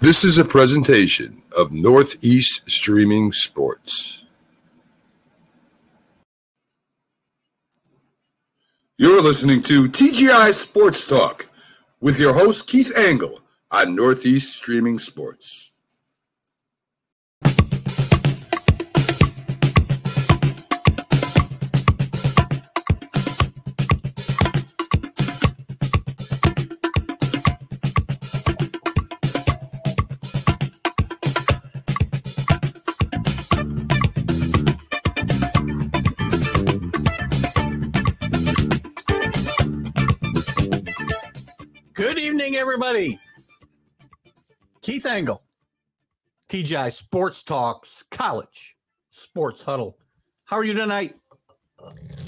[0.00, 4.24] This is a presentation of Northeast Streaming Sports.
[8.96, 11.50] You're listening to TGI Sports Talk
[12.00, 13.40] with your host, Keith Angle,
[13.72, 15.67] on Northeast Streaming Sports.
[42.68, 43.18] Everybody.
[44.82, 45.42] Keith Angle,
[46.50, 48.76] TGI Sports Talks College
[49.08, 49.96] Sports Huddle.
[50.44, 51.16] How are you tonight?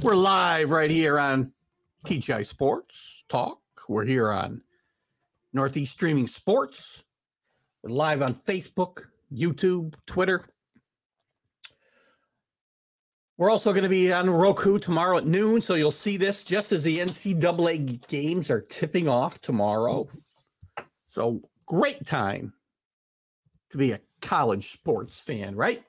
[0.03, 1.53] We're live right here on
[2.07, 3.59] TGI Sports Talk.
[3.87, 4.63] We're here on
[5.53, 7.05] Northeast Streaming Sports.
[7.83, 10.43] We're live on Facebook, YouTube, Twitter.
[13.37, 16.73] We're also going to be on Roku tomorrow at noon, so you'll see this just
[16.73, 20.09] as the NCAA games are tipping off tomorrow.
[21.11, 22.53] So great time
[23.71, 25.83] to be a college sports fan, right?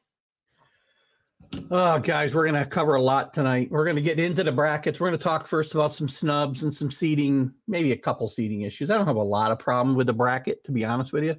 [1.70, 3.70] Oh, guys, we're going to cover a lot tonight.
[3.70, 5.00] We're going to get into the brackets.
[5.00, 8.62] We're going to talk first about some snubs and some seating, maybe a couple seating
[8.62, 8.90] issues.
[8.90, 11.36] I don't have a lot of problem with the bracket, to be honest with you.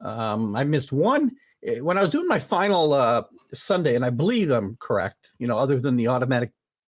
[0.00, 4.10] Um, I missed one eh, when I was doing my final uh, Sunday, and I
[4.10, 5.30] believe I'm correct.
[5.38, 6.50] You know, other than the automatic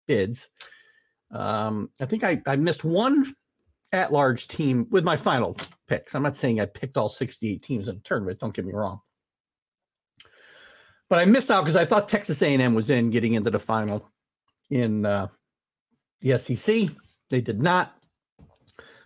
[0.08, 0.52] bids,
[1.32, 3.26] um, I think I, I missed one
[3.94, 6.16] at large team with my final picks.
[6.16, 8.40] I'm not saying I picked all 68 teams in the tournament.
[8.40, 9.02] Don't get me wrong.
[11.10, 14.10] But I missed out because I thought Texas A&M was in getting into the final
[14.70, 15.28] in uh,
[16.22, 16.90] the SEC.
[17.30, 17.98] They did not.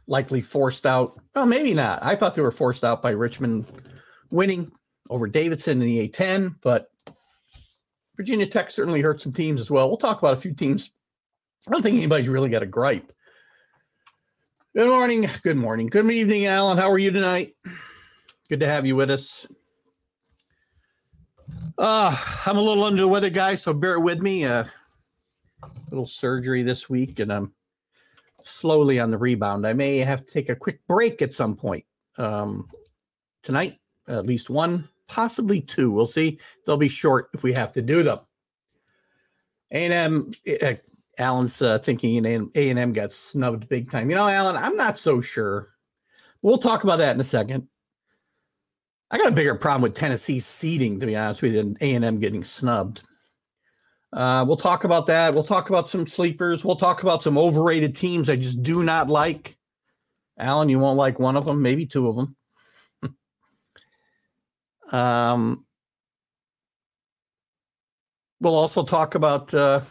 [0.08, 1.20] Likely forced out.
[1.34, 2.04] Well, maybe not.
[2.04, 3.66] I thought they were forced out by Richmond
[4.30, 4.72] winning
[5.10, 6.92] over Davidson in the A10, but
[8.16, 9.88] Virginia Tech certainly hurt some teams as well.
[9.88, 10.92] We'll talk about a few teams.
[11.68, 13.12] I don't think anybody's really got a gripe
[14.76, 15.26] Good morning.
[15.42, 15.88] Good morning.
[15.88, 16.78] Good evening, Alan.
[16.78, 17.56] How are you tonight?
[18.50, 19.48] Good to have you with us.
[21.78, 22.14] Uh,
[22.46, 24.44] I'm a little under the weather, guys, so bear with me.
[24.44, 24.68] A
[25.64, 27.54] uh, little surgery this week, and I'm
[28.44, 29.66] slowly on the rebound.
[29.66, 31.86] I may have to take a quick break at some point
[32.18, 32.66] um,
[33.44, 35.90] tonight, at least one, possibly two.
[35.90, 36.38] We'll see.
[36.66, 38.20] They'll be short if we have to do them.
[39.72, 40.32] And um,
[41.18, 44.10] Alan's uh, thinking A and M got snubbed big time.
[44.10, 45.68] You know, Alan, I'm not so sure.
[46.42, 47.68] We'll talk about that in a second.
[49.12, 51.96] I got a bigger problem with Tennessee seeding, to be honest with you, than A
[51.96, 53.04] and M getting snubbed.
[54.12, 55.34] Uh, we'll talk about that.
[55.34, 56.64] We'll talk about some sleepers.
[56.64, 59.58] We'll talk about some overrated teams I just do not like.
[60.38, 62.16] Alan, you won't like one of them, maybe two of
[63.02, 63.16] them.
[64.92, 65.66] um,
[68.40, 69.82] we'll also talk about uh,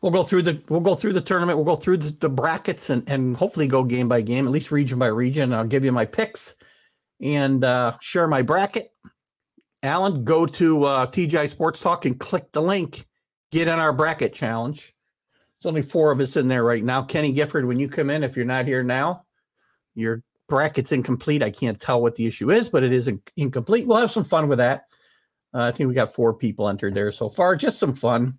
[0.00, 1.58] we'll go through the we'll go through the tournament.
[1.58, 4.70] We'll go through the, the brackets and and hopefully go game by game, at least
[4.70, 5.52] region by region.
[5.52, 6.54] I'll give you my picks
[7.20, 8.92] and uh, share my bracket.
[9.82, 13.06] Alan, go to uh, TGI Sports Talk and click the link.
[13.52, 14.94] Get in our bracket challenge.
[15.60, 17.02] There's only four of us in there right now.
[17.02, 19.24] Kenny Gifford, when you come in, if you're not here now,
[19.94, 21.42] your bracket's incomplete.
[21.42, 23.86] I can't tell what the issue is, but it is incomplete.
[23.86, 24.86] We'll have some fun with that.
[25.54, 27.56] Uh, I think we got four people entered there so far.
[27.56, 28.38] Just some fun.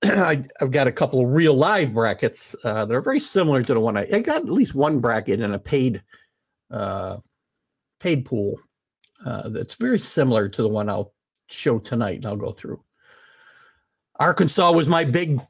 [0.04, 3.74] I, have got a couple of real live brackets uh, that are very similar to
[3.74, 6.02] the one I, I got at least one bracket in a paid
[6.70, 7.16] uh,
[7.98, 8.60] paid pool
[9.24, 11.12] uh, that's very similar to the one I'll
[11.48, 12.82] show tonight and I'll go through.
[14.20, 15.40] Arkansas was my big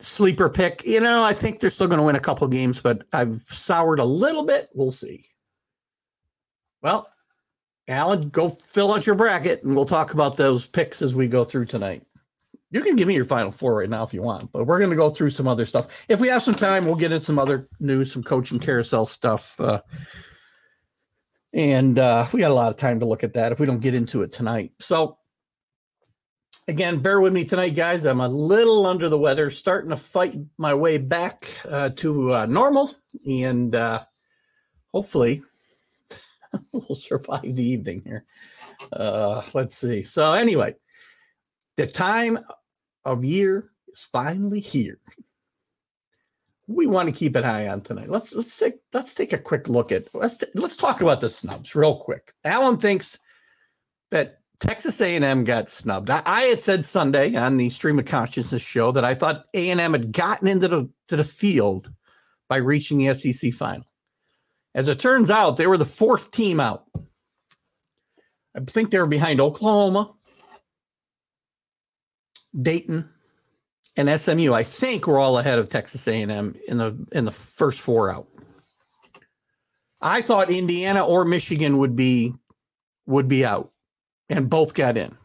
[0.00, 0.84] sleeper pick.
[0.84, 4.00] You know, I think they're still going to win a couple games, but I've soured
[4.00, 4.68] a little bit.
[4.74, 5.24] We'll see.
[6.82, 7.08] Well,
[7.88, 11.44] Alan, go fill out your bracket and we'll talk about those picks as we go
[11.44, 12.02] through tonight.
[12.74, 14.90] You can give me your final four right now if you want, but we're going
[14.90, 16.04] to go through some other stuff.
[16.08, 19.60] If we have some time, we'll get into some other news, some coaching carousel stuff.
[19.60, 19.80] Uh,
[21.52, 23.78] and uh, we got a lot of time to look at that if we don't
[23.78, 24.72] get into it tonight.
[24.80, 25.18] So,
[26.66, 28.06] again, bear with me tonight, guys.
[28.06, 32.46] I'm a little under the weather, starting to fight my way back uh, to uh,
[32.46, 32.90] normal,
[33.24, 34.00] and uh,
[34.92, 35.42] hopefully,
[36.72, 38.24] we'll survive the evening here.
[38.92, 40.02] Uh, let's see.
[40.02, 40.74] So, anyway,
[41.76, 42.36] the time
[43.04, 44.98] of year is finally here.
[46.66, 48.08] We want to keep an eye on tonight.
[48.08, 51.74] Let's let's take let's take a quick look at let's let's talk about the snubs
[51.74, 52.32] real quick.
[52.44, 53.18] Alan thinks
[54.10, 56.10] that Texas A&M got snubbed.
[56.10, 59.92] I, I, had said Sunday on the Stream of Consciousness show that I thought A&M
[59.92, 61.92] had gotten into the to the field
[62.48, 63.84] by reaching the SEC final.
[64.74, 66.84] As it turns out, they were the fourth team out.
[68.56, 70.12] I think they were behind Oklahoma,
[72.60, 73.08] Dayton,
[73.96, 74.52] and SMU.
[74.52, 78.26] I think we're all ahead of Texas A&M in the in the first four out.
[80.00, 82.34] I thought Indiana or Michigan would be
[83.06, 83.72] would be out,
[84.28, 85.16] and both got in.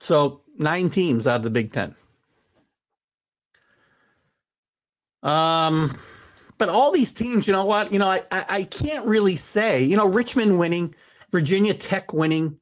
[0.00, 1.94] So nine teams out of the Big Ten.
[5.22, 5.90] Um,
[6.58, 7.92] but all these teams, you know what?
[7.92, 9.82] You know, I, I, I can't really say.
[9.82, 10.94] You know, Richmond winning,
[11.30, 12.58] Virginia Tech winning.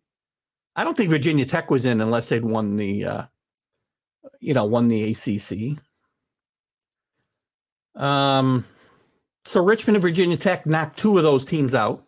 [0.80, 3.22] I don't think Virginia Tech was in unless they'd won the, uh,
[4.40, 5.78] you know, won the ACC.
[8.02, 8.64] Um,
[9.44, 12.02] so Richmond and Virginia Tech knocked two of those teams out.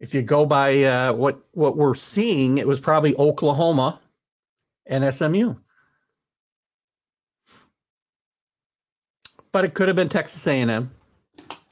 [0.00, 4.00] If you go by uh, what what we're seeing, it was probably Oklahoma
[4.84, 5.54] and SMU.
[9.50, 10.90] but it could have been Texas A&M.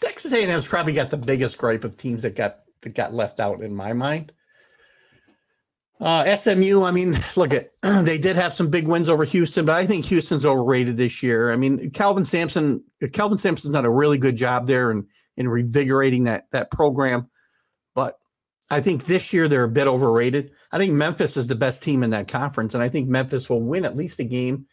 [0.00, 3.60] Texas A&M's probably got the biggest gripe of teams that got that got left out
[3.60, 4.32] in my mind.
[6.00, 9.77] Uh, SMU, I mean, look at they did have some big wins over Houston, but
[9.77, 11.53] I think Houston's overrated this year.
[11.53, 15.06] I mean, Kelvin Sampson, Kelvin Sampson's done a really good job there in
[15.37, 17.29] in revigorating that that program,
[17.94, 18.19] but
[18.71, 20.50] I think this year they're a bit overrated.
[20.73, 23.62] I think Memphis is the best team in that conference, and I think Memphis will
[23.62, 24.67] win at least a game,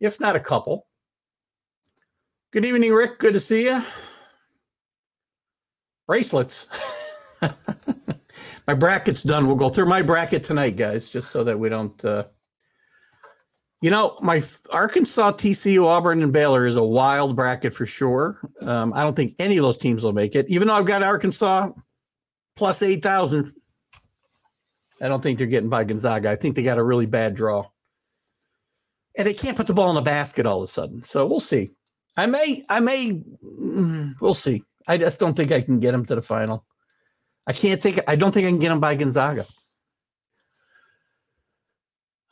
[0.00, 0.86] if not a couple.
[2.52, 3.18] Good evening, Rick.
[3.18, 3.82] Good to see you.
[6.06, 6.68] Bracelets.
[8.66, 9.46] my bracket's done.
[9.46, 12.04] We'll go through my bracket tonight, guys, just so that we don't.
[12.04, 12.24] Uh...
[13.80, 18.38] You know, my Arkansas, TCU, Auburn, and Baylor is a wild bracket for sure.
[18.60, 21.02] Um, I don't think any of those teams will make it, even though I've got
[21.02, 21.70] Arkansas
[22.54, 23.52] plus 8,000.
[25.00, 26.30] I don't think they're getting by Gonzaga.
[26.30, 27.66] I think they got a really bad draw.
[29.18, 31.02] And they can't put the ball in the basket all of a sudden.
[31.02, 31.72] So we'll see.
[32.16, 34.62] I may, I may, mm, we'll see.
[34.86, 36.64] I just don't think I can get them to the final.
[37.46, 39.46] I can't think, I don't think I can get him by Gonzaga.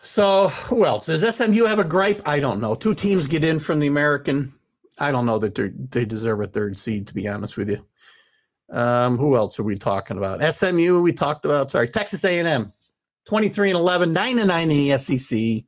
[0.02, 1.06] So who else?
[1.06, 2.22] Does SMU have a gripe?
[2.26, 2.74] I don't know.
[2.74, 4.50] Two teams get in from the American.
[4.98, 7.84] I don't know that they they deserve a third seed, to be honest with you.
[8.70, 10.54] Um, who else are we talking about?
[10.54, 11.70] SMU, we talked about.
[11.70, 12.72] Sorry, Texas A&M,
[13.26, 15.64] 23 and 11, 9 and 9 in the SEC.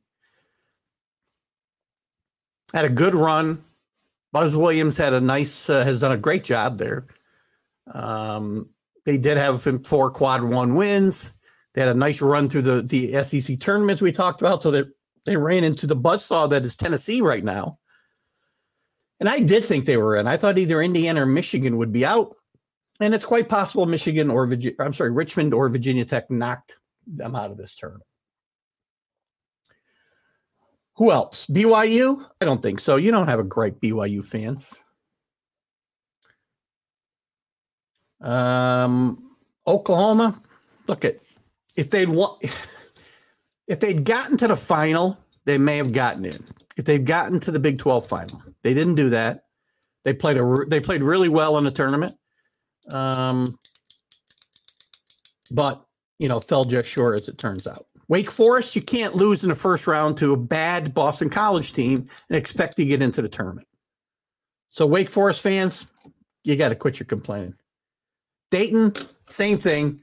[2.73, 3.63] Had a good run.
[4.31, 7.05] Buzz Williams had a nice, uh, has done a great job there.
[7.93, 8.69] Um,
[9.05, 11.33] they did have four quad one wins.
[11.73, 14.63] They had a nice run through the the SEC tournaments we talked about.
[14.63, 14.87] So that
[15.25, 17.79] they ran into the buzzsaw that is Tennessee right now.
[19.19, 20.27] And I did think they were in.
[20.27, 22.35] I thought either Indiana or Michigan would be out.
[22.99, 26.77] And it's quite possible Michigan or Virginia, I'm sorry, Richmond or Virginia Tech knocked
[27.07, 28.05] them out of this tournament.
[30.97, 31.47] Who else?
[31.47, 32.23] BYU?
[32.39, 32.97] I don't think so.
[32.97, 34.82] You don't have a great BYU fans.
[38.23, 39.35] Um,
[39.67, 40.39] Oklahoma.
[40.87, 41.17] Look at
[41.75, 42.37] if they'd won,
[43.67, 46.43] if they'd gotten to the final, they may have gotten in.
[46.77, 49.45] If they'd gotten to the Big Twelve final, they didn't do that.
[50.03, 52.15] They played a they played really well in the tournament,
[52.89, 53.57] um,
[55.51, 55.85] but
[56.19, 57.85] you know fell just short as it turns out.
[58.09, 62.05] Wake Forest, you can't lose in the first round to a bad Boston College team
[62.29, 63.67] and expect to get into the tournament.
[64.71, 65.87] So, Wake Forest fans,
[66.43, 67.55] you got to quit your complaining.
[68.53, 68.93] Dayton,
[69.29, 69.99] same thing.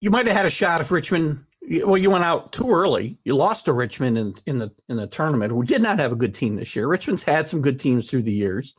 [0.00, 1.44] You might have had a shot if Richmond.
[1.84, 3.18] Well, you went out too early.
[3.24, 6.16] You lost to Richmond in, in the in the tournament, who did not have a
[6.16, 6.86] good team this year.
[6.86, 8.72] Richmond's had some good teams through the years.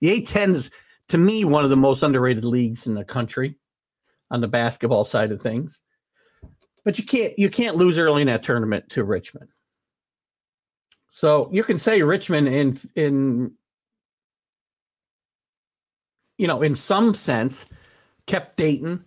[0.00, 0.70] The A10 is,
[1.08, 3.56] to me, one of the most underrated leagues in the country
[4.30, 5.82] on the basketball side of things.
[6.86, 9.50] But you can't you can't lose early in that tournament to Richmond.
[11.10, 13.54] So you can say Richmond in in
[16.38, 17.66] you know in some sense
[18.26, 19.04] kept Dayton,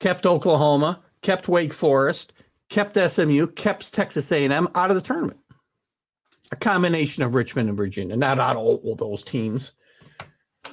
[0.00, 2.32] kept Oklahoma, kept Wake Forest,
[2.68, 5.38] kept SMU, kept Texas A&M out of the tournament.
[6.52, 9.72] A combination of Richmond and Virginia, not out of all those teams,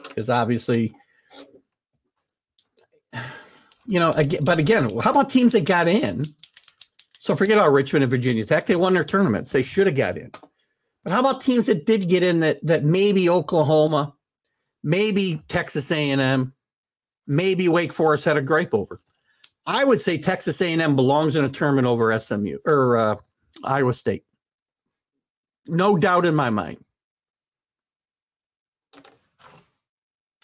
[0.03, 0.95] because obviously
[3.87, 6.25] you know, but again, how about teams that got in?
[7.19, 8.65] So forget all Richmond and Virginia Tech.
[8.65, 9.51] They won their tournaments.
[9.51, 10.31] They should have got in.
[11.03, 14.13] But how about teams that did get in that that maybe Oklahoma,
[14.83, 16.51] maybe Texas A&M,
[17.27, 18.99] maybe Wake Forest had a gripe over?
[19.65, 23.15] I would say Texas A&M belongs in a tournament over SMU or uh,
[23.63, 24.23] Iowa State.
[25.67, 26.83] No doubt in my mind.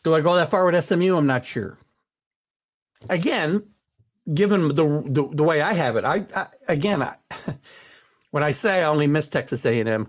[0.04, 1.16] Do I go that far with SMU?
[1.16, 1.78] I'm not sure
[3.10, 3.63] again,
[4.34, 7.16] given the, the, the way I have it, I, I again, I,
[8.32, 10.08] when I say I only miss Texas A&M,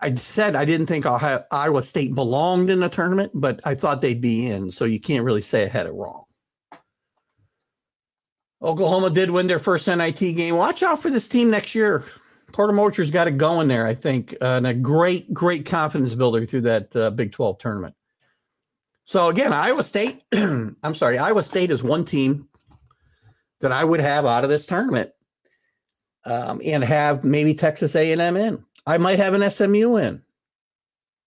[0.00, 4.00] I said I didn't think Ohio, Iowa State belonged in the tournament, but I thought
[4.00, 4.70] they'd be in.
[4.70, 6.24] So you can't really say I had it wrong.
[8.62, 10.56] Oklahoma did win their first NIT game.
[10.56, 12.04] Watch out for this team next year.
[12.52, 16.46] Porter Moser's got it going there, I think, uh, and a great, great confidence builder
[16.46, 17.94] through that uh, Big 12 tournament.
[19.04, 22.48] So again, Iowa State, I'm sorry, Iowa State is one team
[23.60, 25.10] that I would have out of this tournament
[26.24, 28.64] um, and have maybe Texas A&M in.
[28.88, 30.22] I might have an SMU in.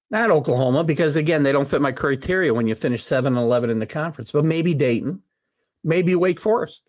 [0.09, 3.69] Not Oklahoma, because again, they don't fit my criteria when you finish 7 and 11
[3.69, 5.21] in the conference, but maybe Dayton,
[5.83, 6.81] maybe Wake Forest.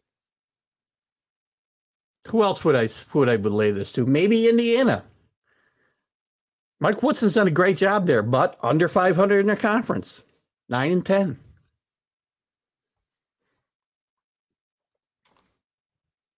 [2.28, 4.06] Who else would I would I relay this to?
[4.06, 5.04] Maybe Indiana.
[6.80, 10.22] Mike Woodson's done a great job there, but under 500 in their conference,
[10.70, 11.38] nine and 10.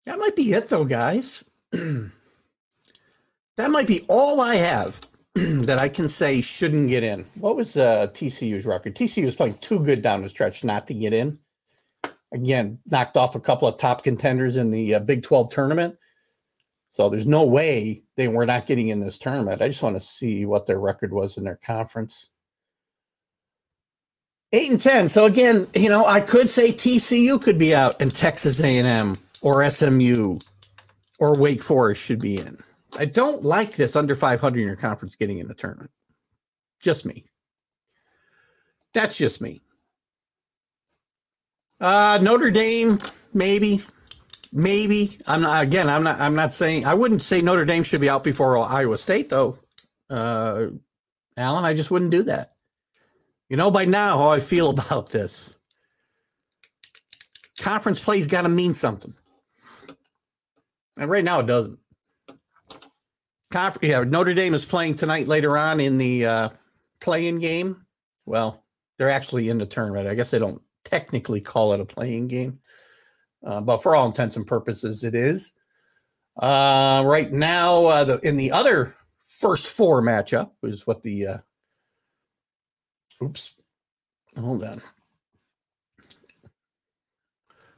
[0.06, 1.44] That might be it, though, guys.
[3.56, 5.00] that might be all I have
[5.34, 7.24] that I can say shouldn't get in.
[7.34, 8.94] What was uh, TCU's record?
[8.94, 11.38] TCU was playing too good down the stretch not to get in
[12.34, 15.96] again knocked off a couple of top contenders in the uh, Big 12 tournament.
[16.88, 19.62] So there's no way they were not getting in this tournament.
[19.62, 22.28] I just want to see what their record was in their conference.
[24.52, 25.08] 8 and 10.
[25.08, 29.68] So again, you know, I could say TCU could be out and Texas A&M or
[29.68, 30.38] SMU
[31.18, 32.58] or Wake Forest should be in.
[32.96, 35.90] I don't like this under 500 in your conference getting in the tournament.
[36.80, 37.24] Just me.
[38.92, 39.62] That's just me.
[41.80, 42.98] Uh, Notre Dame,
[43.32, 43.80] maybe,
[44.52, 45.18] maybe.
[45.26, 45.62] I'm not.
[45.62, 46.20] Again, I'm not.
[46.20, 46.86] I'm not saying.
[46.86, 49.54] I wouldn't say Notre Dame should be out before Iowa State, though.
[50.08, 50.66] Uh,
[51.36, 52.52] Alan, I just wouldn't do that.
[53.48, 55.56] You know by now how I feel about this.
[57.58, 59.14] Conference play's got to mean something,
[60.96, 61.78] and right now it doesn't.
[63.82, 66.48] Yeah, Notre Dame is playing tonight later on in the uh,
[67.00, 67.86] play-in game.
[68.26, 68.60] Well,
[68.98, 70.08] they're actually in the tournament.
[70.08, 72.58] I guess they don't technically call it a playing game,
[73.46, 75.52] uh, but for all intents and purposes, it is.
[76.36, 81.38] Uh, right now, uh, the, in the other first four matchup is what the uh,
[83.22, 83.54] oops,
[84.36, 84.80] hold on.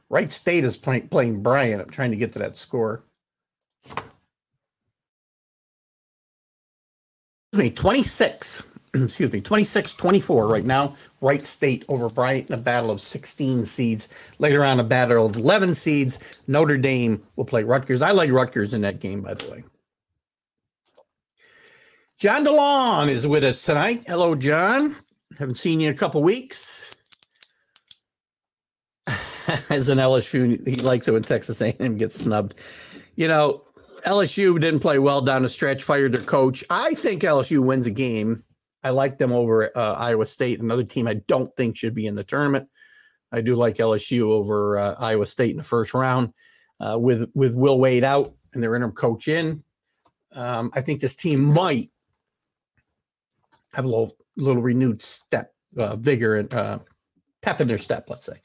[0.09, 1.81] Wright State is playing playing Bryant.
[1.81, 3.03] I'm trying to get to that score.
[7.53, 8.63] Me, 26
[9.03, 10.95] excuse me, 26 24 right now.
[11.21, 14.09] Wright State over Bryant in a battle of 16 seeds.
[14.39, 16.41] Later on, a battle of 11 seeds.
[16.47, 18.01] Notre Dame will play Rutgers.
[18.01, 19.63] I like Rutgers in that game, by the way.
[22.19, 24.03] John DeLon is with us tonight.
[24.07, 24.95] Hello, John.
[25.37, 26.95] Haven't seen you in a couple weeks.
[29.69, 32.55] As an LSU, he likes it when Texas A&M gets snubbed.
[33.15, 33.63] You know,
[34.05, 36.63] LSU didn't play well down the stretch, fired their coach.
[36.69, 38.43] I think LSU wins a game
[38.87, 42.15] I like them over uh, Iowa State, another team I don't think should be in
[42.15, 42.69] the tournament.
[43.33, 46.31] I do like LSU over uh, Iowa State in the first round
[46.79, 49.61] uh, with with Will Wade out and their interim coach in.
[50.31, 51.91] Um, I think this team might
[53.73, 56.79] have a little little renewed step, uh, vigor, and uh,
[57.41, 58.09] pep in their step.
[58.09, 58.39] Let's say.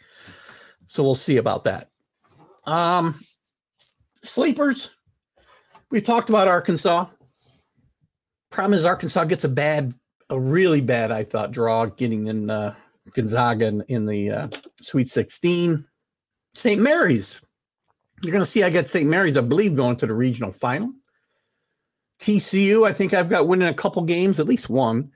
[0.89, 1.91] So we'll see about that.
[2.65, 3.21] Um,
[4.25, 4.91] sleepers.
[5.93, 7.05] We talked about Arkansas.
[8.51, 9.95] Problem is Arkansas gets a bad
[10.31, 12.75] a really bad, I thought, draw getting in uh,
[13.13, 14.49] Gonzaga in, in the uh,
[14.81, 15.87] Sweet 16.
[16.55, 16.81] St.
[16.81, 17.43] Mary's.
[18.23, 19.09] You're going to see I got St.
[19.09, 20.95] Mary's, I believe, going to the regional final.
[22.21, 25.11] TCU, I think I've got winning a couple games, at least one.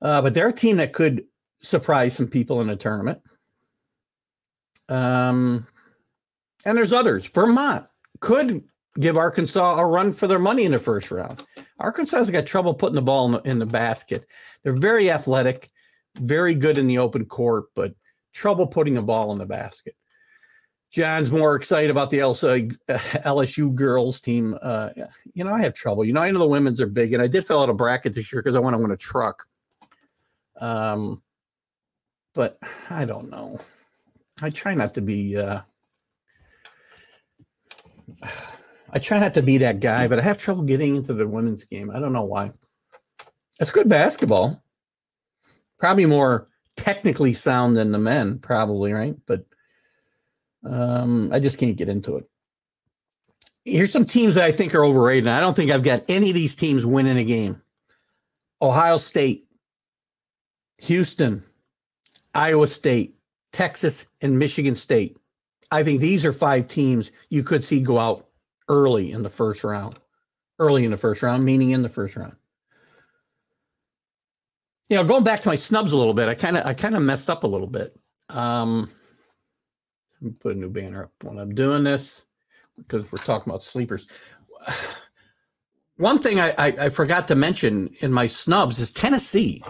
[0.00, 1.24] Uh, but they're a team that could
[1.60, 3.20] surprise some people in a tournament.
[4.88, 5.66] Um,
[6.64, 7.26] and there's others.
[7.26, 7.86] Vermont
[8.20, 8.64] could
[9.00, 11.44] give Arkansas a run for their money in the first round.
[11.78, 14.26] Arkansas has got trouble putting the ball in the, in the basket.
[14.62, 15.68] They're very athletic,
[16.16, 17.94] very good in the open court, but
[18.32, 19.94] trouble putting the ball in the basket.
[20.92, 24.56] John's more excited about the LSU girls team.
[24.62, 24.90] Uh,
[25.32, 26.04] you know, I have trouble.
[26.04, 28.14] You know, I know the women's are big, and I did fill out a bracket
[28.14, 29.44] this year because I want to win a truck.
[30.60, 31.20] Um,
[32.32, 32.58] but
[32.90, 33.58] I don't know.
[34.40, 35.36] I try not to be.
[35.36, 35.62] Uh,
[38.94, 41.64] I try not to be that guy, but I have trouble getting into the women's
[41.64, 41.90] game.
[41.90, 42.52] I don't know why.
[43.58, 44.62] It's good basketball.
[45.78, 46.46] Probably more
[46.76, 49.16] technically sound than the men, probably, right?
[49.26, 49.44] But
[50.64, 52.24] um, I just can't get into it.
[53.64, 55.26] Here's some teams that I think are overrated.
[55.26, 57.60] I don't think I've got any of these teams winning a game.
[58.62, 59.48] Ohio State,
[60.78, 61.42] Houston,
[62.34, 63.16] Iowa State,
[63.52, 65.18] Texas, and Michigan State.
[65.72, 68.28] I think these are five teams you could see go out
[68.68, 69.98] early in the first round.
[70.58, 72.36] Early in the first round, meaning in the first round.
[74.88, 76.94] You know, going back to my snubs a little bit, I kind of I kind
[76.94, 77.98] of messed up a little bit.
[78.28, 78.88] Um,
[80.20, 82.26] Let me put a new banner up when I'm doing this
[82.76, 84.06] because we're talking about sleepers.
[85.96, 89.62] One thing I, I, I forgot to mention in my snubs is Tennessee.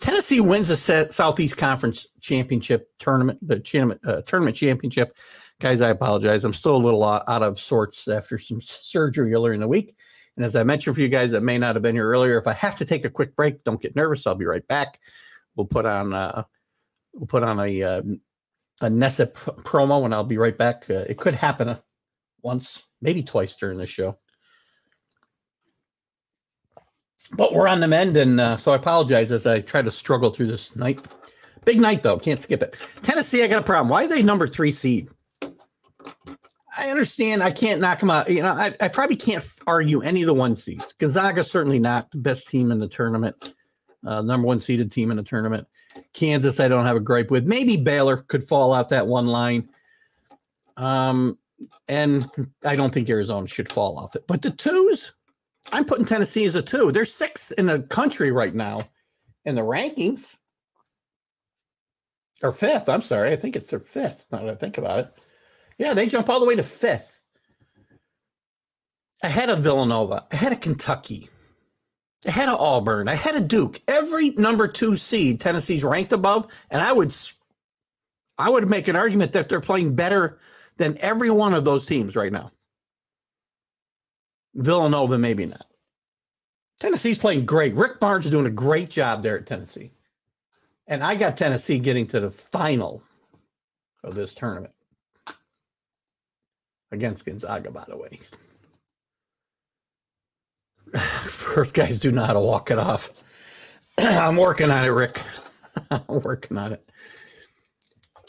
[0.00, 5.16] Tennessee wins the Southeast Conference Championship tournament, the uh, tournament championship.
[5.60, 6.44] Guys, I apologize.
[6.44, 9.94] I'm still a little out of sorts after some surgery earlier in the week.
[10.36, 12.46] And as I mentioned for you guys that may not have been here earlier, if
[12.46, 14.26] I have to take a quick break, don't get nervous.
[14.26, 14.98] I'll be right back.
[15.54, 16.44] We'll put on uh,
[17.12, 18.02] we'll put on a uh,
[18.80, 20.88] a Nessa p- promo, and I'll be right back.
[20.88, 21.76] Uh, it could happen
[22.40, 24.16] once, maybe twice during the show.
[27.36, 30.30] But we're on the mend, and uh, so I apologize as I try to struggle
[30.30, 31.04] through this night.
[31.66, 32.78] Big night though, can't skip it.
[33.02, 33.90] Tennessee, I got a problem.
[33.90, 35.10] Why are they number three seed?
[36.80, 38.30] I understand I can't knock them out.
[38.30, 40.94] You know, I, I probably can't argue any of the one seeds.
[40.98, 43.54] Gonzaga certainly not the best team in the tournament,
[44.06, 45.68] uh, number one seeded team in the tournament.
[46.14, 47.46] Kansas, I don't have a gripe with.
[47.46, 49.68] Maybe Baylor could fall out that one line.
[50.78, 51.38] Um,
[51.86, 52.26] and
[52.64, 54.26] I don't think Arizona should fall off it.
[54.26, 55.12] But the twos,
[55.72, 56.92] I'm putting Tennessee as a two.
[56.92, 58.88] They're six in the country right now
[59.44, 60.38] in the rankings.
[62.42, 63.32] Or fifth, I'm sorry.
[63.32, 65.12] I think it's their fifth now that I think about it.
[65.80, 67.22] Yeah, they jump all the way to fifth.
[69.22, 71.30] Ahead of Villanova, ahead of Kentucky,
[72.26, 73.80] ahead of Auburn, ahead of Duke.
[73.88, 77.14] Every number two seed Tennessee's ranked above, and I would
[78.38, 80.38] I would make an argument that they're playing better
[80.76, 82.50] than every one of those teams right now.
[84.54, 85.64] Villanova, maybe not.
[86.78, 87.74] Tennessee's playing great.
[87.74, 89.92] Rick Barnes is doing a great job there at Tennessee.
[90.86, 93.02] And I got Tennessee getting to the final
[94.04, 94.74] of this tournament
[96.92, 98.20] against Gonzaga, by the way.
[100.98, 103.10] First guys do to walk it off.
[103.98, 105.20] I'm working on it, Rick.
[105.90, 106.90] I'm working on it.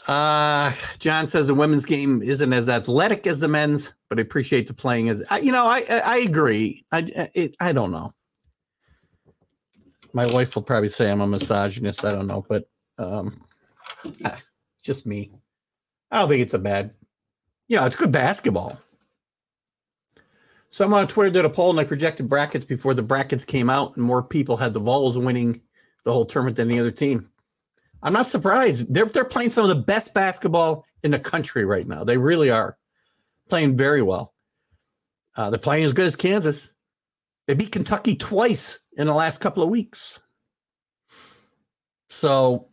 [0.08, 4.66] Uh, John says the women's game isn't as athletic as the men's, but I appreciate
[4.66, 5.08] the playing.
[5.08, 6.84] As I, you know, I I agree.
[6.90, 8.12] I it, I don't know.
[10.12, 12.04] My wife will probably say I'm a misogynist.
[12.04, 12.64] I don't know, but
[12.98, 13.44] um,
[14.82, 15.30] just me.
[16.10, 16.92] I don't think it's a bad.
[17.68, 18.78] You know, it's good basketball.
[20.70, 23.96] Someone on Twitter did a poll and I projected brackets before the brackets came out,
[23.96, 25.60] and more people had the Vols winning
[26.04, 27.30] the whole tournament than the other team.
[28.02, 28.92] I'm not surprised.
[28.92, 32.04] They're they're playing some of the best basketball in the country right now.
[32.04, 32.76] They really are
[33.48, 34.34] playing very well.
[35.36, 36.72] Uh, they're playing as good as Kansas.
[37.46, 40.20] They beat Kentucky twice in the last couple of weeks.
[42.08, 42.68] So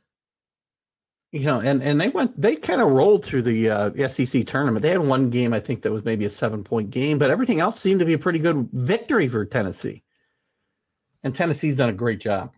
[1.31, 4.81] you know, and and they went they kind of rolled through the uh, SEC tournament.
[4.81, 7.59] They had one game, I think, that was maybe a seven point game, but everything
[7.59, 10.03] else seemed to be a pretty good victory for Tennessee.
[11.23, 12.51] And Tennessee's done a great job.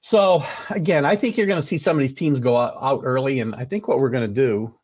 [0.00, 3.02] So again, I think you're going to see some of these teams go out, out
[3.04, 4.74] early, and I think what we're going to do.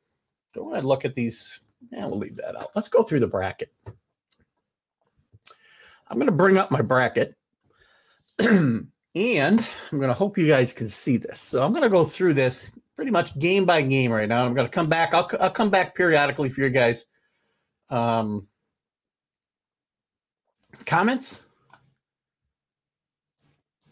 [0.54, 1.60] Go ahead and look at these.
[1.90, 2.68] Yeah, we'll leave that out.
[2.76, 3.72] Let's go through the bracket.
[6.08, 7.34] I'm going to bring up my bracket.
[9.14, 11.38] And I'm going to hope you guys can see this.
[11.38, 14.44] So I'm going to go through this pretty much game by game right now.
[14.44, 15.14] I'm going to come back.
[15.14, 17.06] I'll, I'll come back periodically for you guys.
[17.90, 18.48] Um,
[20.84, 21.42] comments.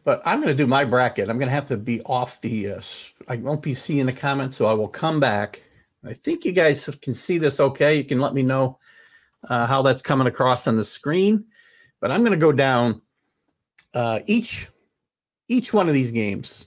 [0.05, 1.29] But I'm going to do my bracket.
[1.29, 2.73] I'm going to have to be off the.
[2.73, 2.81] Uh,
[3.29, 5.63] I won't be seeing the comments, so I will come back.
[6.05, 7.97] I think you guys can see this okay.
[7.97, 8.81] You can let me know
[9.49, 11.45] uh, how that's coming across on the screen.
[12.01, 13.01] But I'm going to go down
[13.95, 14.69] uh, each
[15.53, 16.67] each one of these games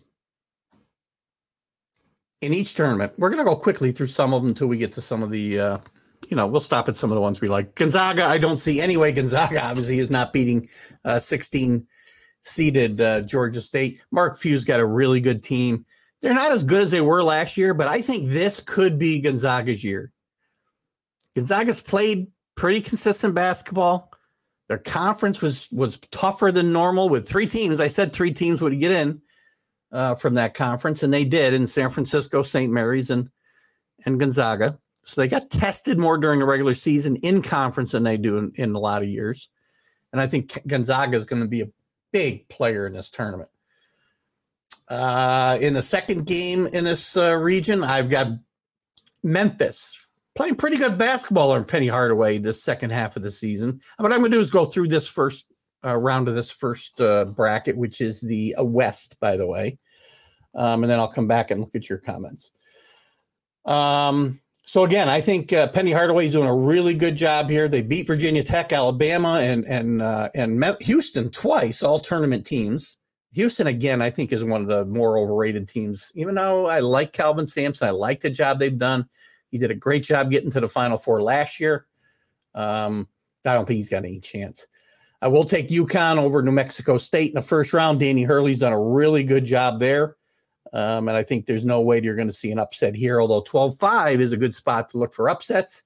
[2.41, 3.13] in each tournament.
[3.17, 5.31] We're going to go quickly through some of them until we get to some of
[5.31, 5.77] the, uh,
[6.29, 7.73] you know, we'll stop at some of the ones we like.
[7.75, 10.69] Gonzaga, I don't see any way Gonzaga obviously is not beating
[11.03, 11.85] uh, 16
[12.43, 14.01] seeded uh, Georgia State.
[14.11, 15.83] Mark Few's got a really good team.
[16.21, 19.19] They're not as good as they were last year, but I think this could be
[19.19, 20.11] Gonzaga's year.
[21.35, 24.11] Gonzaga's played pretty consistent basketball.
[24.67, 27.79] Their conference was was tougher than normal with three teams.
[27.79, 29.21] I said three teams would get in
[29.91, 32.71] uh, from that conference, and they did in San Francisco, St.
[32.71, 33.29] Mary's, and
[34.05, 34.79] and Gonzaga.
[35.03, 38.51] So they got tested more during the regular season in conference than they do in,
[38.55, 39.49] in a lot of years.
[40.11, 41.69] And I think Gonzaga is going to be a
[42.11, 43.49] big player in this tournament.
[44.87, 48.27] Uh, in the second game in this uh, region, I've got
[49.23, 50.04] Memphis
[50.35, 53.79] playing pretty good basketball on Penny Hardaway this second half of the season.
[53.97, 55.45] What I'm going to do is go through this first
[55.83, 59.77] uh, round of this first uh, bracket, which is the uh, West, by the way,
[60.55, 62.51] um, and then I'll come back and look at your comments.
[63.65, 67.67] Um, so again, I think uh, Penny Hardaway is doing a really good job here.
[67.67, 72.97] They beat Virginia Tech, Alabama, and and uh, and Houston twice, all tournament teams.
[73.33, 76.11] Houston again, I think is one of the more overrated teams.
[76.15, 79.07] Even though I like Kelvin Sampson, I like the job they've done.
[79.55, 81.85] He did a great job getting to the Final Four last year.
[82.55, 83.07] Um,
[83.45, 84.67] I don't think he's got any chance.
[85.21, 88.01] I will take UConn over New Mexico State in the first round.
[88.01, 90.17] Danny Hurley's done a really good job there.
[90.73, 93.43] Um, and I think there's no way you're going to see an upset here, although
[93.43, 95.83] 12 5 is a good spot to look for upsets.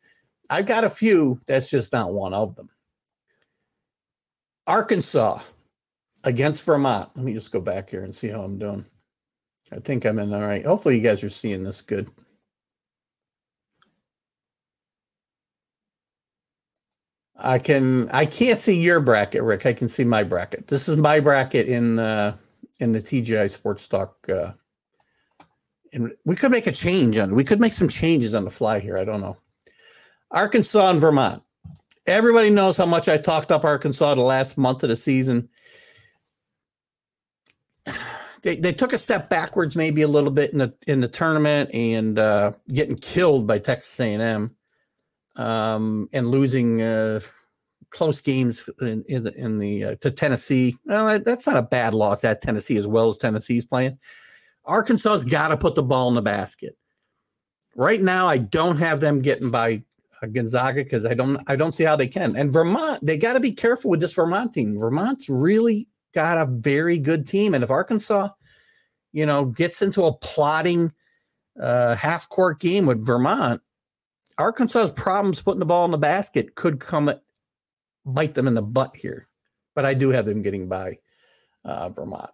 [0.49, 1.39] I've got a few.
[1.45, 2.69] That's just not one of them.
[4.65, 5.41] Arkansas
[6.23, 7.12] against Vermont.
[7.15, 8.84] Let me just go back here and see how I'm doing.
[9.71, 10.65] I think I'm in all right.
[10.65, 12.10] Hopefully, you guys are seeing this good.
[17.41, 19.65] I can I can't see your bracket, Rick.
[19.65, 20.67] I can see my bracket.
[20.67, 22.36] This is my bracket in the
[22.80, 24.28] in the TGI Sports Talk.
[24.30, 24.52] Uh,
[25.93, 27.34] and we could make a change on.
[27.34, 28.97] We could make some changes on the fly here.
[28.97, 29.38] I don't know.
[30.32, 31.43] Arkansas and Vermont.
[32.06, 35.49] Everybody knows how much I talked up Arkansas the last month of the season.
[38.41, 41.69] They, they took a step backwards, maybe a little bit in the in the tournament,
[41.73, 44.56] and uh, getting killed by Texas A and M
[45.39, 47.21] um, and losing uh,
[47.89, 50.75] close games in in the, in the uh, to Tennessee.
[50.86, 53.97] Well, that's not a bad loss at Tennessee as well as Tennessee's playing.
[54.65, 56.78] Arkansas's got to put the ball in the basket.
[57.75, 59.82] Right now, I don't have them getting by
[60.21, 62.36] uh, Gonzaga because I don't I don't see how they can.
[62.36, 64.78] And Vermont, they got to be careful with this Vermont team.
[64.78, 68.28] Vermont's really got a very good team, and if Arkansas,
[69.13, 70.91] you know, gets into a plotting
[71.62, 73.62] uh, half court game with Vermont,
[74.39, 77.12] Arkansas's problems putting the ball in the basket could come
[78.06, 79.28] bite them in the butt here.
[79.75, 80.97] But I do have them getting by
[81.63, 82.32] uh, Vermont.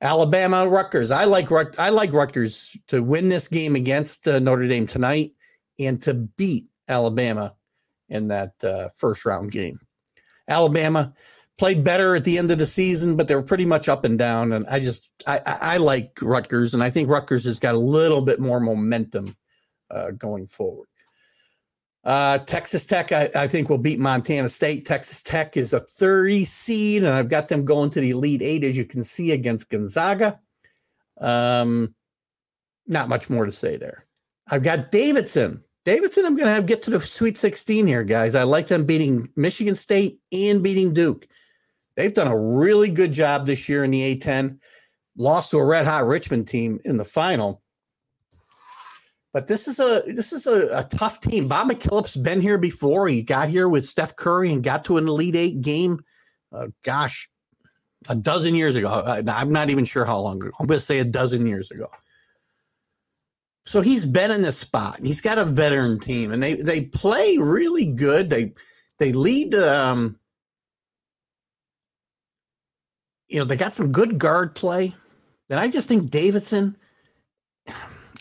[0.00, 1.10] Alabama, Rutgers.
[1.10, 5.32] I like I like Rutgers to win this game against uh, Notre Dame tonight
[5.78, 7.54] and to beat Alabama
[8.08, 9.78] in that uh, first round game.
[10.48, 11.12] Alabama
[11.58, 14.18] played better at the end of the season, but they were pretty much up and
[14.18, 14.52] down.
[14.52, 18.22] And I just I, I like Rutgers, and I think Rutgers has got a little
[18.22, 19.36] bit more momentum
[19.90, 20.88] uh, going forward.
[22.02, 24.86] Uh, Texas Tech, I, I, think, will beat Montana State.
[24.86, 28.64] Texas Tech is a 30 seed, and I've got them going to the Elite Eight,
[28.64, 30.40] as you can see, against Gonzaga.
[31.20, 31.94] Um,
[32.86, 34.06] not much more to say there.
[34.50, 35.62] I've got Davidson.
[35.84, 38.34] Davidson, I'm going to have get to the Sweet 16 here, guys.
[38.34, 41.26] I like them beating Michigan State and beating Duke.
[41.96, 44.58] They've done a really good job this year in the A10.
[45.16, 47.59] Lost to a red hot Richmond team in the final.
[49.32, 51.46] But this is a this is a, a tough team.
[51.46, 53.06] Bob McKillop's been here before.
[53.08, 55.98] He got here with Steph Curry and got to an Elite Eight game.
[56.52, 57.28] Uh, gosh,
[58.08, 58.88] a dozen years ago.
[58.88, 60.50] I, I'm not even sure how long ago.
[60.58, 61.86] I'm going to say a dozen years ago.
[63.66, 64.98] So he's been in this spot.
[65.00, 68.30] He's got a veteran team, and they they play really good.
[68.30, 68.52] They
[68.98, 69.54] they lead.
[69.54, 70.18] Um,
[73.30, 74.92] you know, they got some good guard play.
[75.48, 76.76] And I just think Davidson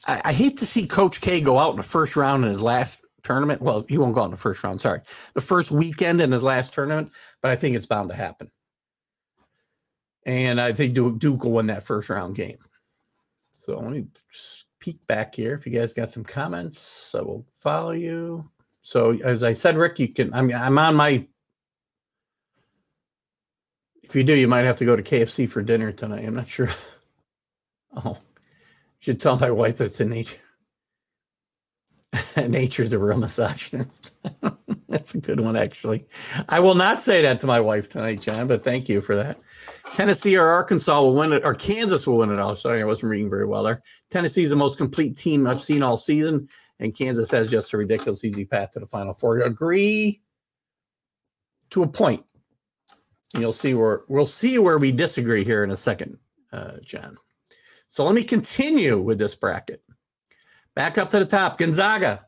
[0.09, 2.61] I, I, hate to see Coach K go out in the first round in his
[2.61, 3.61] last tournament.
[3.61, 4.81] Well, he won't go out in the first round.
[4.81, 5.01] Sorry,
[5.33, 8.49] the first weekend in his last tournament, but I think it's bound to happen.
[10.25, 12.57] And I think Duke, Duke will win that first round game.
[13.51, 14.07] So let me
[14.79, 15.53] peek back here.
[15.53, 18.43] If you guys got some comments, I will follow you.
[18.81, 20.33] So as I said, Rick, you can.
[20.33, 21.27] I mean, I'm on my.
[24.01, 26.25] If you do, you might have to go to KFC for dinner tonight.
[26.25, 26.69] I'm not sure.
[28.05, 28.19] Oh,
[28.99, 30.39] should tell my wife that's in nature.
[32.47, 34.13] Nature's a real misogynist.
[34.89, 36.05] that's a good one, actually.
[36.47, 39.39] I will not say that to my wife tonight, John, but thank you for that.
[39.93, 42.55] Tennessee or Arkansas will win it, or Kansas will win it all.
[42.55, 43.81] Sorry, I wasn't reading very well there.
[44.09, 46.47] Tennessee's the most complete team I've seen all season,
[46.79, 49.39] and Kansas has just a ridiculous easy path to the Final Four.
[49.41, 50.21] Agree
[51.69, 52.23] to a point.
[53.37, 56.17] You'll see where we'll see where we disagree here in a second,
[56.51, 57.15] uh, John.
[57.89, 59.81] So let me continue with this bracket.
[60.75, 62.25] Back up to the top, Gonzaga.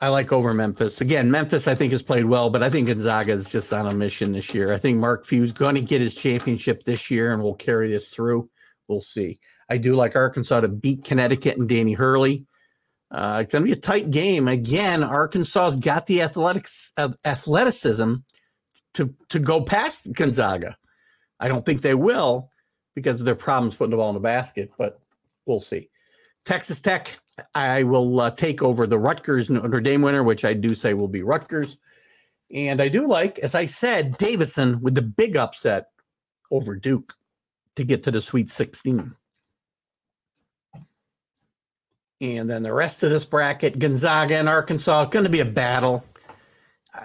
[0.00, 1.00] I like over Memphis.
[1.00, 3.94] Again, Memphis I think has played well, but I think Gonzaga is just on a
[3.94, 4.72] mission this year.
[4.72, 8.12] I think Mark Few's going to get his championship this year and we'll carry this
[8.12, 8.48] through.
[8.88, 9.38] We'll see.
[9.68, 12.46] I do like Arkansas to beat Connecticut and Danny Hurley.
[13.10, 14.48] Uh, it's going to be a tight game.
[14.48, 18.14] Again, Arkansas's got the athletics uh, athleticism
[18.94, 20.76] to to go past Gonzaga.
[21.38, 22.50] I don't think they will,
[22.96, 24.98] because of their problems putting the ball in the basket, but
[25.44, 25.88] we'll see.
[26.44, 27.16] Texas Tech,
[27.54, 31.06] I will uh, take over the Rutgers Notre Dame winner, which I do say will
[31.06, 31.78] be Rutgers.
[32.52, 35.88] And I do like, as I said, Davidson with the big upset
[36.50, 37.12] over Duke
[37.74, 39.14] to get to the Sweet 16.
[42.22, 46.02] And then the rest of this bracket, Gonzaga and Arkansas, going to be a battle.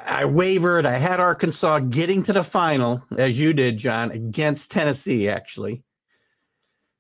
[0.06, 0.86] I wavered.
[0.86, 5.84] I had Arkansas getting to the final, as you did, John, against Tennessee, actually.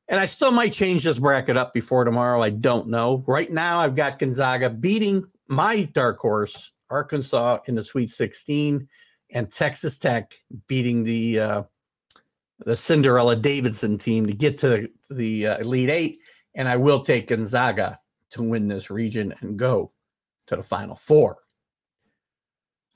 [0.07, 2.41] And I still might change this bracket up before tomorrow.
[2.41, 3.23] I don't know.
[3.27, 8.87] Right now, I've got Gonzaga beating my dark horse, Arkansas, in the Sweet 16,
[9.33, 10.33] and Texas Tech
[10.67, 11.63] beating the uh,
[12.65, 16.19] the Cinderella Davidson team to get to the, the uh, Elite Eight.
[16.55, 17.99] And I will take Gonzaga
[18.31, 19.91] to win this region and go
[20.47, 21.37] to the Final Four.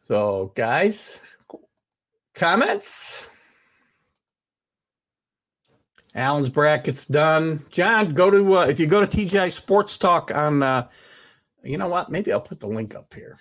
[0.05, 1.19] So, guys,
[2.35, 3.25] comments?
[6.13, 7.59] Alan's brackets done.
[7.71, 10.61] John, go to uh, if you go to TGI Sports Talk on.
[10.61, 10.87] Uh,
[11.63, 12.11] you know what?
[12.11, 13.35] Maybe I'll put the link up here.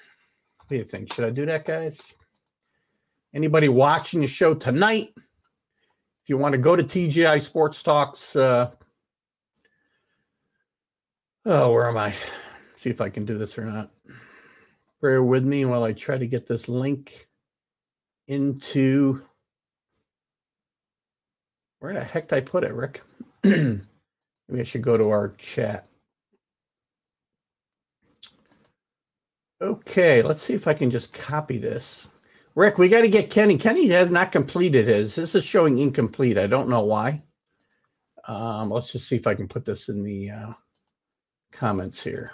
[0.57, 1.13] What do you think?
[1.13, 2.15] Should I do that, guys?
[3.35, 5.13] Anybody watching the show tonight?
[5.17, 8.71] If you want to go to TGI Sports Talks, uh,
[11.45, 12.15] oh, where am I?
[12.77, 13.94] See if I can do this or not.
[15.05, 17.29] Bear with me while I try to get this link
[18.27, 19.21] into
[21.81, 23.03] where the heck did I put it, Rick?
[23.45, 23.83] Maybe
[24.57, 25.87] I should go to our chat.
[29.61, 32.09] Okay, let's see if I can just copy this.
[32.55, 33.59] Rick, we got to get Kenny.
[33.59, 35.15] Kenny has not completed his.
[35.15, 36.39] This is showing incomplete.
[36.39, 37.23] I don't know why.
[38.27, 40.53] Um, let's just see if I can put this in the uh,
[41.53, 42.31] comments here.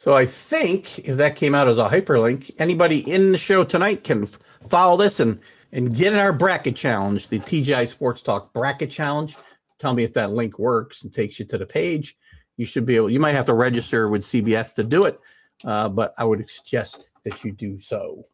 [0.00, 4.02] So I think if that came out as a hyperlink, anybody in the show tonight
[4.02, 4.24] can
[4.66, 5.38] follow this and
[5.72, 9.36] and get in our bracket challenge, the TGI Sports Talk bracket challenge.
[9.78, 12.16] Tell me if that link works and takes you to the page.
[12.56, 13.10] You should be able.
[13.10, 15.20] You might have to register with CBS to do it,
[15.64, 18.24] uh, but I would suggest that you do so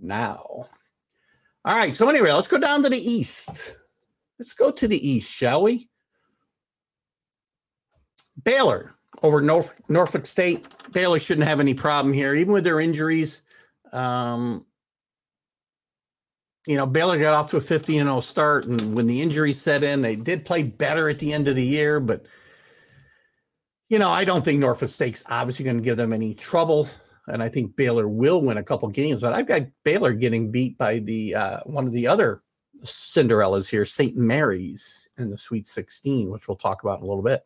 [0.00, 0.44] now.
[1.64, 1.96] All right.
[1.96, 3.78] So anyway, let's go down to the east.
[4.38, 5.90] Let's go to the east, shall we?
[8.44, 10.66] Baylor over North, Norfolk State.
[10.92, 13.42] Baylor shouldn't have any problem here, even with their injuries.
[13.92, 14.62] Um,
[16.66, 19.82] you know, Baylor got off to a 15 0 start, and when the injuries set
[19.82, 22.00] in, they did play better at the end of the year.
[22.00, 22.26] But,
[23.88, 26.88] you know, I don't think Norfolk State's obviously going to give them any trouble.
[27.26, 30.76] And I think Baylor will win a couple games, but I've got Baylor getting beat
[30.78, 32.42] by the uh, one of the other
[32.84, 34.16] Cinderellas here, St.
[34.16, 37.42] Mary's in the Sweet 16, which we'll talk about in a little bit.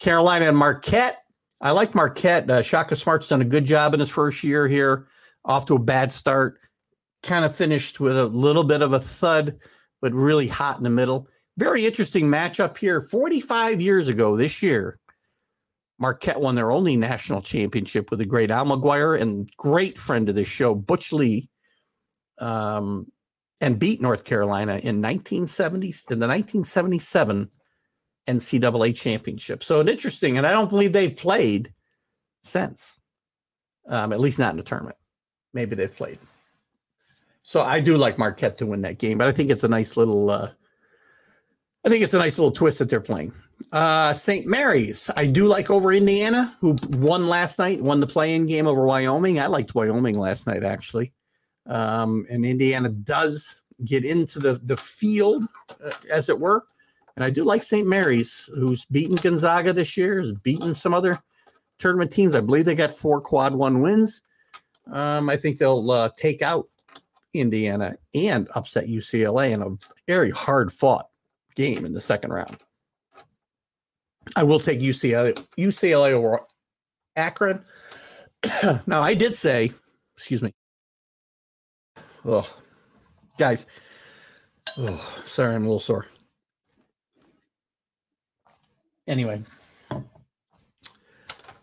[0.00, 1.22] Carolina and Marquette.
[1.60, 2.50] I like Marquette.
[2.50, 5.06] Uh, Shaka Smart's done a good job in his first year here,
[5.44, 6.58] off to a bad start.
[7.22, 9.56] Kind of finished with a little bit of a thud,
[10.00, 11.28] but really hot in the middle.
[11.56, 13.00] Very interesting matchup here.
[13.00, 14.98] 45 years ago this year,
[15.98, 20.34] Marquette won their only national championship with the great Al McGuire and great friend of
[20.34, 21.48] this show, Butch Lee,
[22.38, 23.06] um,
[23.60, 27.48] and beat North Carolina in 1970 in the 1977
[28.26, 29.62] NCAA championship.
[29.62, 31.72] So an interesting, and I don't believe they've played
[32.42, 33.00] since,
[33.88, 34.96] um, at least not in the tournament.
[35.54, 36.18] Maybe they've played.
[37.42, 39.96] So I do like Marquette to win that game, but I think it's a nice
[39.96, 40.30] little.
[40.30, 40.50] Uh,
[41.84, 43.32] I think it's a nice little twist that they're playing.
[43.72, 44.46] Uh, St.
[44.46, 48.86] Mary's, I do like over Indiana, who won last night, won the play-in game over
[48.86, 49.40] Wyoming.
[49.40, 51.12] I liked Wyoming last night, actually.
[51.66, 55.44] Um, and Indiana does get into the the field,
[55.84, 56.64] uh, as it were.
[57.16, 57.86] And I do like St.
[57.86, 61.18] Mary's, who's beaten Gonzaga this year, has beaten some other
[61.78, 62.34] tournament teams.
[62.34, 64.22] I believe they got four quad one wins.
[64.90, 66.68] Um, I think they'll uh, take out
[67.34, 71.08] Indiana and upset UCLA in a very hard fought
[71.54, 72.56] game in the second round.
[74.36, 76.40] I will take UCLA, UCLA over
[77.16, 77.62] Akron.
[78.86, 79.70] now, I did say,
[80.16, 80.52] excuse me.
[82.24, 82.48] Oh,
[83.38, 83.66] guys.
[84.78, 86.06] Oh, sorry, I'm a little sore
[89.06, 89.42] anyway,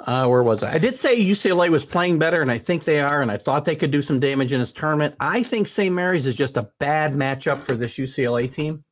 [0.01, 0.73] uh, where was I?
[0.73, 3.65] I did say UCLA was playing better, and I think they are, and I thought
[3.65, 5.15] they could do some damage in this tournament.
[5.19, 5.93] I think St.
[5.93, 8.83] Mary's is just a bad matchup for this UCLA team,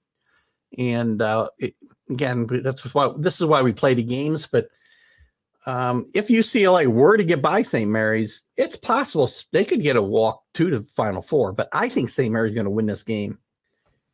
[0.78, 1.76] and uh, it,
[2.10, 4.48] again, that's why this is why we play the games.
[4.48, 4.68] But
[5.66, 7.90] um, if UCLA were to get by St.
[7.90, 11.54] Mary's, it's possible they could get a walk to the Final Four.
[11.54, 12.34] But I think St.
[12.34, 13.40] Mary's going to win this game,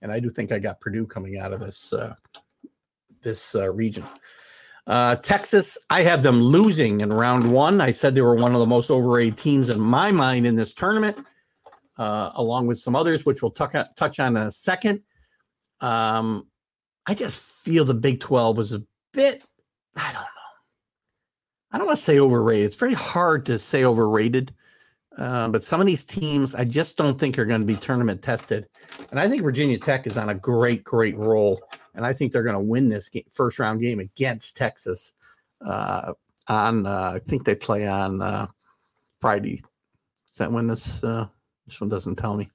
[0.04, 2.13] and I do think I got Purdue coming out of this uh,
[3.23, 4.05] this uh, region.
[4.86, 7.79] Uh, Texas, I have them losing in round one.
[7.79, 10.73] I said they were one of the most overrated teams in my mind in this
[10.73, 11.25] tournament,
[11.97, 15.01] uh, along with some others, which we'll tuck, touch on in a second.
[15.79, 16.47] Um,
[17.05, 18.83] I just feel the Big 12 was a
[19.13, 19.43] bit,
[19.95, 20.27] I don't know.
[21.71, 22.65] I don't want to say overrated.
[22.65, 24.53] It's very hard to say overrated.
[25.17, 28.21] Uh, but some of these teams, I just don't think are going to be tournament
[28.21, 28.67] tested.
[29.12, 31.60] And I think Virginia Tech is on a great, great roll
[31.95, 35.13] and I think they're going to win this game, first round game against Texas.
[35.65, 36.13] Uh,
[36.47, 36.86] on.
[36.86, 38.47] Uh, I think they play on uh,
[39.21, 39.62] Friday.
[40.32, 41.28] Is that when this uh,
[41.65, 42.49] this one doesn't tell me?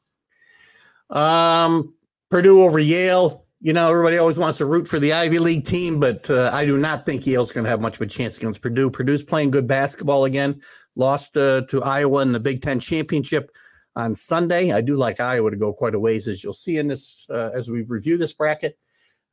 [1.10, 1.94] Um,
[2.30, 3.46] Purdue over Yale.
[3.60, 6.64] You know, everybody always wants to root for the Ivy League team, but uh, I
[6.64, 8.88] do not think Yale's going to have much of a chance against Purdue.
[8.88, 10.60] Purdue's playing good basketball again.
[10.94, 13.50] Lost uh, to Iowa in the Big Ten championship
[13.96, 14.70] on Sunday.
[14.70, 17.50] I do like Iowa to go quite a ways, as you'll see in this uh,
[17.52, 18.78] as we review this bracket.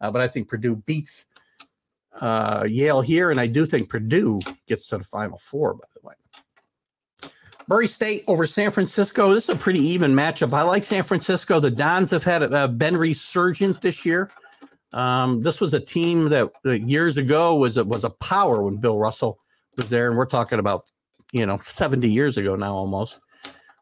[0.01, 1.27] Uh, but I think Purdue beats
[2.19, 5.75] uh, Yale here, and I do think Purdue gets to the Final Four.
[5.75, 6.15] By the way,
[7.67, 9.33] Murray State over San Francisco.
[9.33, 10.53] This is a pretty even matchup.
[10.53, 11.59] I like San Francisco.
[11.59, 14.29] The Dons have had uh, been resurgent this year.
[14.93, 18.77] Um, this was a team that uh, years ago was a, was a power when
[18.77, 19.39] Bill Russell
[19.77, 20.91] was there, and we're talking about
[21.33, 23.19] you know 70 years ago now almost.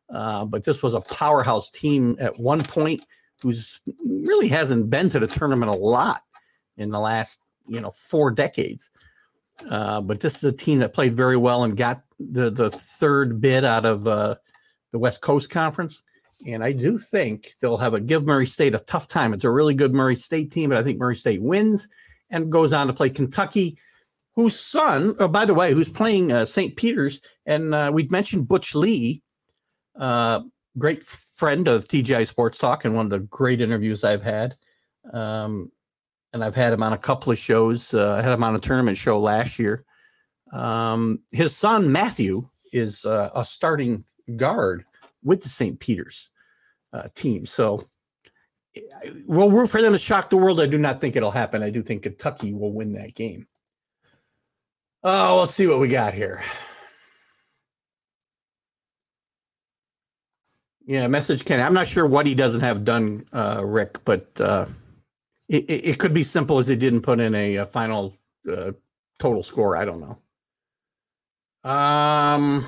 [0.09, 3.05] Uh, but this was a powerhouse team at one point
[3.41, 6.21] who's really hasn't been to the tournament a lot
[6.77, 8.89] in the last you know four decades.
[9.69, 13.41] Uh, but this is a team that played very well and got the the third
[13.41, 14.35] bid out of uh,
[14.91, 16.01] the West Coast Conference.
[16.45, 19.33] And I do think they'll have a give Murray State a tough time.
[19.33, 21.87] It's a really good Murray State team, but I think Murray State wins
[22.31, 23.77] and goes on to play Kentucky,
[24.35, 26.75] whose son, oh, by the way, who's playing uh, St.
[26.75, 27.21] Peter's.
[27.45, 29.21] And uh, we've mentioned Butch Lee,
[29.97, 30.41] uh,
[30.77, 34.55] great friend of TGI Sports Talk and one of the great interviews I've had.
[35.13, 35.71] Um,
[36.33, 37.93] and I've had him on a couple of shows.
[37.93, 39.85] Uh, I had him on a tournament show last year.
[40.53, 44.85] Um, his son Matthew is uh, a starting guard
[45.23, 45.79] with the St.
[45.79, 46.29] Peter's
[46.93, 47.81] uh, team, so
[49.27, 50.59] we'll root for them to shock the world.
[50.59, 51.63] I do not think it'll happen.
[51.63, 53.47] I do think Kentucky will win that game.
[55.03, 56.41] Oh, let's see what we got here.
[60.85, 61.63] Yeah, message Kenny.
[61.63, 64.65] I'm not sure what he doesn't have done, uh, Rick, but uh,
[65.47, 68.17] it, it, could be simple as he didn't put in a, a final
[68.51, 68.73] uh,
[69.17, 69.77] total score.
[69.77, 70.19] I don't know.
[71.63, 72.65] Um,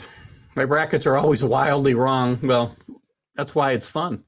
[0.55, 2.39] my brackets are always wildly wrong.
[2.41, 2.75] Well,
[3.35, 4.23] that's why it's fun.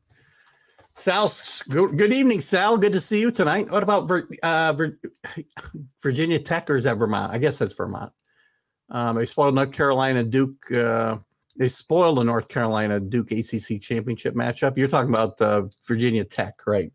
[0.95, 1.31] Sal,
[1.69, 2.77] good, evening, Sal.
[2.77, 3.69] Good to see you tonight.
[3.69, 4.73] What about uh,
[6.01, 7.31] Virginia Tech or is that Vermont?
[7.31, 8.11] I guess that's Vermont.
[8.89, 10.71] Um, they spoiled North Carolina Duke.
[10.71, 11.17] Uh,
[11.57, 14.75] they spoiled the North Carolina Duke ACC championship matchup.
[14.75, 16.91] You're talking about uh, Virginia Tech, right?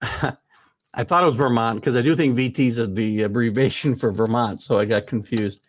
[0.94, 4.62] I thought it was Vermont because I do think VT is the abbreviation for Vermont,
[4.62, 5.66] so I got confused.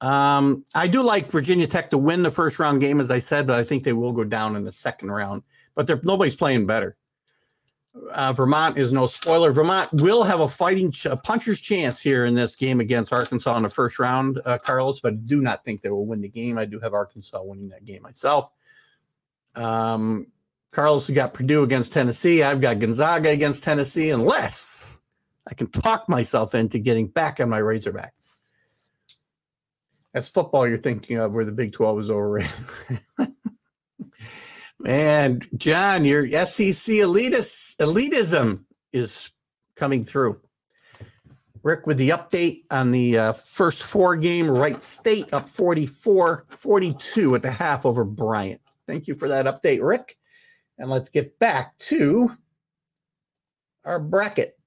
[0.00, 3.46] Um, I do like Virginia Tech to win the first round game, as I said,
[3.46, 5.42] but I think they will go down in the second round.
[5.74, 6.96] But nobody's playing better.
[8.12, 9.52] Uh, Vermont is no spoiler.
[9.52, 13.56] Vermont will have a fighting ch- a puncher's chance here in this game against Arkansas
[13.56, 15.00] in the first round, uh, Carlos.
[15.00, 16.58] But I do not think they will win the game.
[16.58, 18.50] I do have Arkansas winning that game myself.
[19.54, 20.26] Um,
[20.72, 22.42] Carlos has got Purdue against Tennessee.
[22.42, 25.00] I've got Gonzaga against Tennessee, unless
[25.48, 28.25] I can talk myself into getting back on my Razorbacks.
[30.16, 32.50] That's football you're thinking of, where the Big 12 is overrated.
[34.80, 39.30] Man, John, your SEC elitist, elitism is
[39.74, 40.40] coming through.
[41.62, 47.34] Rick with the update on the uh, first four game, Wright State up 44 42
[47.34, 48.62] at the half over Bryant.
[48.86, 50.16] Thank you for that update, Rick.
[50.78, 52.30] And let's get back to
[53.84, 54.58] our bracket.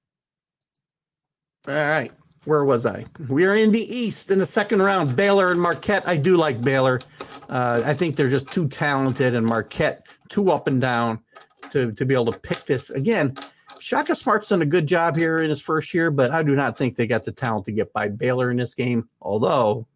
[1.66, 2.12] All right.
[2.46, 3.04] Where was I?
[3.28, 5.14] We are in the East in the second round.
[5.14, 6.06] Baylor and Marquette.
[6.08, 7.00] I do like Baylor.
[7.50, 11.20] Uh, I think they're just too talented, and Marquette too up and down
[11.70, 12.90] to, to be able to pick this.
[12.90, 13.36] Again,
[13.78, 16.78] Shaka Smart's done a good job here in his first year, but I do not
[16.78, 19.08] think they got the talent to get by Baylor in this game.
[19.20, 19.86] Although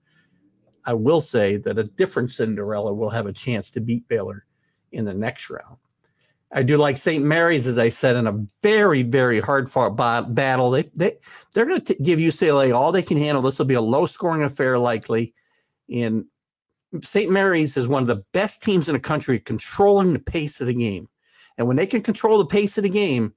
[0.85, 4.45] I will say that a different Cinderella will have a chance to beat Baylor
[4.93, 5.79] in the next round.
[6.55, 7.25] I do like St.
[7.25, 9.97] Mary's, as I said, in a very, very hard fought
[10.35, 10.71] battle.
[10.71, 11.17] They, they,
[11.53, 13.43] they're going to give UCLA all they can handle.
[13.43, 15.35] This will be a low scoring affair, likely.
[15.93, 16.25] And
[17.03, 17.29] St.
[17.29, 20.75] Mary's is one of the best teams in the country controlling the pace of the
[20.75, 21.09] game.
[21.59, 23.35] And when they can control the pace of the game,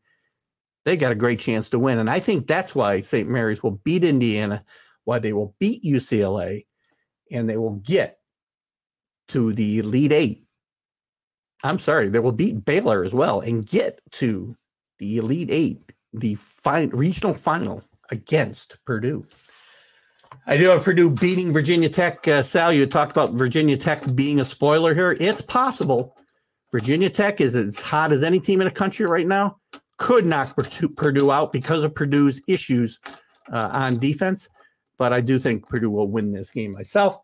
[0.85, 1.97] they got a great chance to win.
[1.97, 3.27] And I think that's why St.
[3.27, 4.63] Mary's will beat Indiana,
[5.05, 6.65] why they will beat UCLA,
[7.31, 8.19] and they will get
[9.29, 10.46] to the Elite Eight
[11.63, 14.55] I'm sorry, they will beat Baylor as well and get to
[14.99, 19.25] the Elite Eight, the fin- regional final against Purdue.
[20.45, 22.27] I do have Purdue beating Virginia Tech.
[22.27, 25.15] Uh, Sal, you talked about Virginia Tech being a spoiler here.
[25.19, 26.15] It's possible.
[26.71, 29.57] Virginia Tech is as hot as any team in the country right now.
[29.97, 30.55] Could knock
[30.95, 32.99] Purdue out because of Purdue's issues
[33.51, 34.49] uh, on defense.
[34.97, 37.17] But I do think Purdue will win this game myself.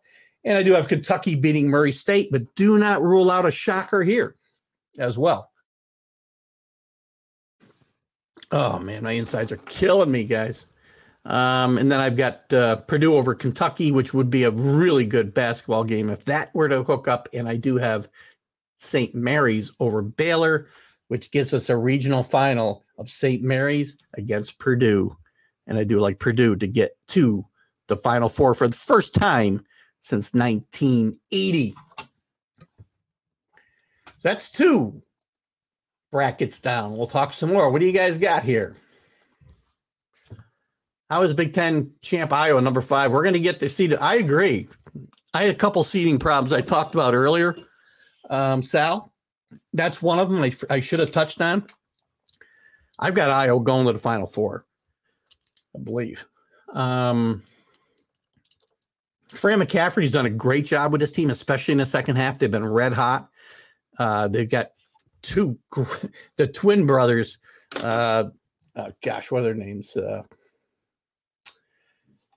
[0.44, 4.02] And I do have Kentucky beating Murray State, but do not rule out a shocker
[4.02, 4.36] here
[4.98, 5.50] as well.
[8.52, 10.66] Oh man, my insides are killing me, guys.
[11.24, 15.32] Um, and then I've got uh, Purdue over Kentucky, which would be a really good
[15.32, 17.28] basketball game if that were to hook up.
[17.32, 18.08] And I do have
[18.76, 19.14] St.
[19.14, 20.66] Mary's over Baylor,
[21.08, 23.42] which gives us a regional final of St.
[23.42, 25.16] Mary's against Purdue.
[25.66, 27.44] And I do like Purdue to get to
[27.88, 29.64] the Final Four for the first time
[30.04, 31.74] since 1980.
[34.22, 35.00] That's two
[36.12, 36.94] brackets down.
[36.94, 37.70] We'll talk some more.
[37.70, 38.76] What do you guys got here?
[41.08, 43.12] How is Big Ten champ Iowa number five?
[43.12, 43.96] We're going to get the seed.
[43.98, 44.68] I agree.
[45.32, 47.56] I had a couple seeding problems I talked about earlier.
[48.28, 49.10] Um, Sal,
[49.72, 51.66] that's one of them I, I should have touched on.
[52.98, 54.66] I've got Iowa going to the Final Four,
[55.74, 56.26] I believe.
[56.74, 57.42] Um,
[59.36, 62.38] Fran McCaffery's done a great job with this team, especially in the second half.
[62.38, 63.28] They've been red hot.
[63.98, 64.68] Uh, they've got
[65.22, 65.58] two,
[66.36, 67.38] the twin brothers.
[67.80, 68.24] Uh,
[68.76, 69.96] uh, gosh, what are their names?
[69.96, 70.22] Uh,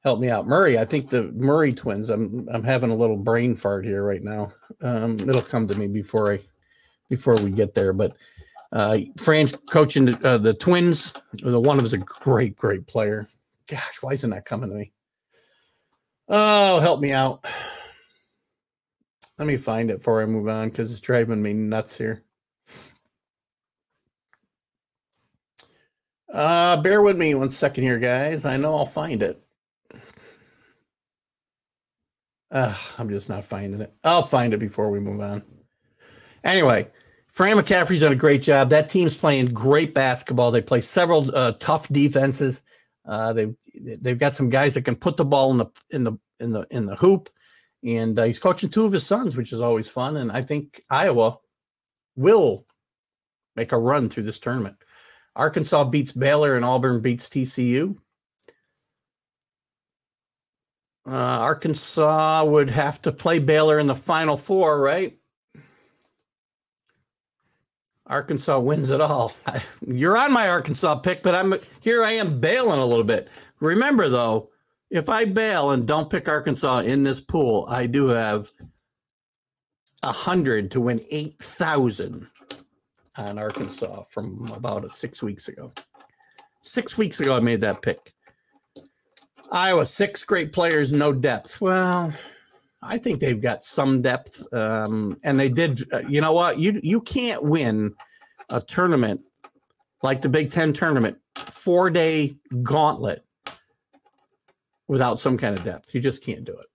[0.04, 0.78] help me out, Murray.
[0.78, 2.10] I think the Murray twins.
[2.10, 4.50] I'm I'm having a little brain fart here right now.
[4.82, 6.40] Um, it'll come to me before I
[7.10, 7.94] before we get there.
[7.94, 8.16] But
[8.72, 11.14] uh, Fran's coaching the, uh, the twins.
[11.34, 13.28] The one of is a great, great player.
[13.68, 14.92] Gosh, why isn't that coming to me?
[16.30, 17.46] Oh, help me out.
[19.38, 22.24] Let me find it before I move on because it's driving me nuts here.
[26.34, 28.46] Uh, bear with me one second here, guys.
[28.46, 29.42] I know I'll find it.
[32.52, 33.94] Uh, I'm just not finding it.
[34.04, 35.44] I'll find it before we move on.
[36.44, 36.90] Anyway,
[37.28, 38.70] Fran McCaffery's done a great job.
[38.70, 40.52] That team's playing great basketball.
[40.52, 42.64] They play several uh, tough defenses.
[43.06, 46.14] Uh, they've they've got some guys that can put the ball in the in the
[46.40, 47.30] in the in the hoop,
[47.84, 50.18] and uh, he's coaching two of his sons, which is always fun.
[50.18, 51.38] And I think Iowa
[52.16, 52.66] will
[53.56, 54.78] make a run through this tournament.
[55.36, 57.98] Arkansas beats Baylor, and Auburn beats TCU.
[61.08, 65.18] Uh, Arkansas would have to play Baylor in the Final Four, right?
[68.08, 69.34] Arkansas wins it all.
[69.88, 72.04] You're on my Arkansas pick, but I'm here.
[72.04, 73.30] I am bailing a little bit.
[73.60, 74.50] Remember, though,
[74.90, 78.50] if I bail and don't pick Arkansas in this pool, I do have
[80.04, 82.28] a hundred to win eight thousand
[83.18, 85.72] on Arkansas from about six weeks ago.
[86.62, 88.14] Six weeks ago, I made that pick.
[89.52, 91.62] Iowa, six great players, no depth.
[91.62, 92.14] Well,
[92.88, 95.92] I think they've got some depth, um, and they did.
[95.92, 96.58] Uh, you know what?
[96.58, 97.94] You you can't win
[98.50, 99.22] a tournament
[100.04, 103.26] like the Big Ten tournament, four day gauntlet,
[104.88, 105.94] without some kind of depth.
[105.94, 106.68] You just can't do it.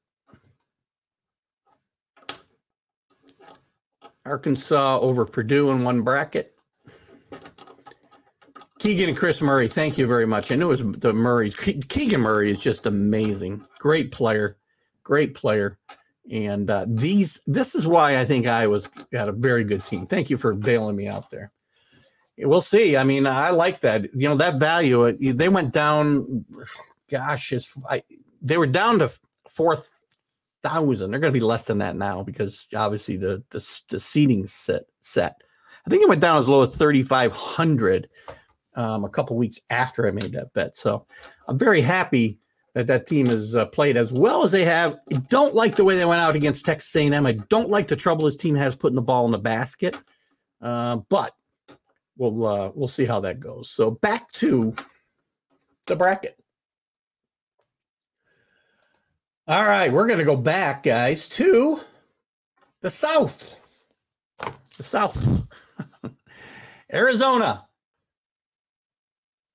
[4.24, 6.54] Arkansas over Purdue in one bracket.
[8.78, 10.50] Keegan and Kris Murray, thank you very much.
[10.50, 11.54] I knew it was the Murrays.
[11.54, 13.64] Keegan Murray is just amazing.
[13.78, 14.56] Great player.
[15.04, 15.78] Great player.
[16.30, 20.06] And uh, these, this is why I think Iowa's got a very good team.
[20.06, 21.50] Thank you for bailing me out there.
[22.38, 22.96] We'll see.
[22.96, 24.14] I mean, I like that.
[24.14, 25.06] You know, that value.
[25.06, 26.44] Uh, they went down.
[27.10, 28.02] Gosh, it's I,
[28.40, 29.12] they were down to
[29.50, 29.82] four
[30.62, 31.10] thousand.
[31.10, 34.84] They're going to be less than that now because obviously the the, the seating set
[35.00, 35.42] set.
[35.86, 38.08] I think it went down as low as thirty five hundred
[38.74, 40.78] um, a couple weeks after I made that bet.
[40.78, 41.06] So
[41.48, 42.38] I'm very happy
[42.74, 44.98] that that team has uh, played as well as they have.
[45.12, 47.26] I don't like the way they went out against Texas A&M.
[47.26, 49.96] I don't like the trouble his team has putting the ball in the basket.
[50.60, 51.34] Uh, but
[52.16, 53.70] we'll uh, we'll see how that goes.
[53.70, 54.72] So back to
[55.86, 56.36] the bracket.
[59.48, 61.80] All right, we're going to go back, guys, to
[62.80, 63.58] the South.
[64.76, 65.46] The South.
[66.92, 67.66] Arizona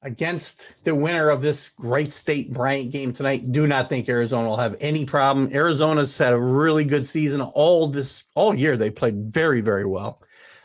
[0.03, 3.51] against the winner of this Wright State Bryant game tonight.
[3.51, 5.49] Do not think Arizona will have any problem.
[5.51, 8.77] Arizona's had a really good season all this all year.
[8.77, 10.21] They played very very well.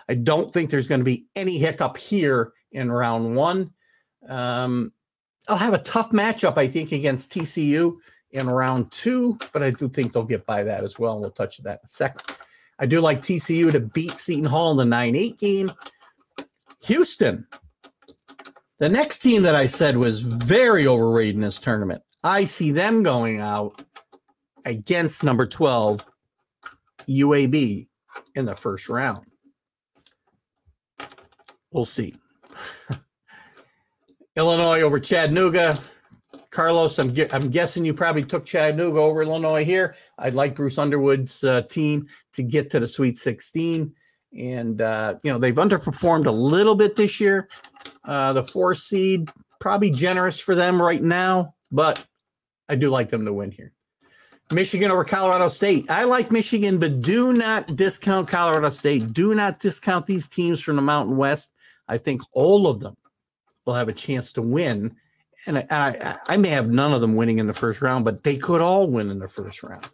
[0.08, 3.70] I don't think there's going to be any hiccup here in round one.
[4.28, 4.92] Um,
[5.48, 7.96] I'll have a tough matchup, I think, against TCU
[8.30, 11.14] in round two, but I do think they'll get by that as well.
[11.14, 12.22] And we'll touch on that in a second.
[12.78, 15.72] I do like TCU to beat Seton Hall in the 9 8 game.
[16.84, 17.46] Houston
[18.82, 23.04] the next team that I said was very overrated in this tournament, I see them
[23.04, 23.80] going out
[24.64, 26.04] against number 12,
[27.08, 27.86] UAB,
[28.34, 29.24] in the first round.
[31.70, 32.16] We'll see.
[34.36, 35.78] Illinois over Chattanooga.
[36.50, 39.94] Carlos, I'm, I'm guessing you probably took Chattanooga over Illinois here.
[40.18, 43.94] I'd like Bruce Underwood's uh, team to get to the Sweet 16.
[44.36, 47.48] And, uh, you know, they've underperformed a little bit this year.
[48.04, 49.30] Uh, the four seed,
[49.60, 51.54] probably generous for them right now.
[51.70, 52.04] but
[52.68, 53.72] I do like them to win here.
[54.50, 55.90] Michigan over Colorado State.
[55.90, 59.12] I like Michigan, but do not discount Colorado State.
[59.12, 61.52] Do not discount these teams from the Mountain West.
[61.88, 62.96] I think all of them
[63.66, 64.94] will have a chance to win.
[65.46, 68.22] And I, I, I may have none of them winning in the first round, but
[68.22, 69.88] they could all win in the first round.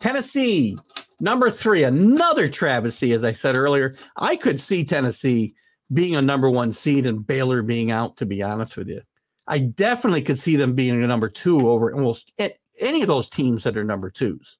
[0.00, 0.78] Tennessee,
[1.20, 3.94] number three, another travesty, as I said earlier.
[4.16, 5.54] I could see Tennessee
[5.92, 9.00] being a number one seed and Baylor being out, to be honest with you.
[9.46, 12.32] I definitely could see them being a number two over almost
[12.80, 14.58] any of those teams that are number twos.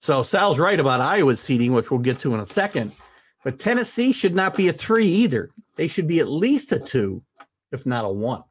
[0.00, 2.92] So Sal's right about Iowa's seeding, which we'll get to in a second.
[3.44, 5.50] But Tennessee should not be a three either.
[5.76, 7.22] They should be at least a two,
[7.72, 8.42] if not a one.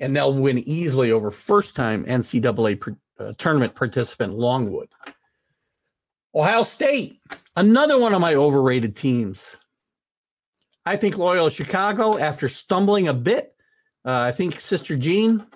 [0.00, 4.88] And they'll win easily over first time NCAA uh, tournament participant Longwood.
[6.34, 7.20] Ohio State,
[7.56, 9.56] another one of my overrated teams.
[10.86, 13.54] I think Loyola Chicago, after stumbling a bit,
[14.04, 15.46] uh, I think Sister Jean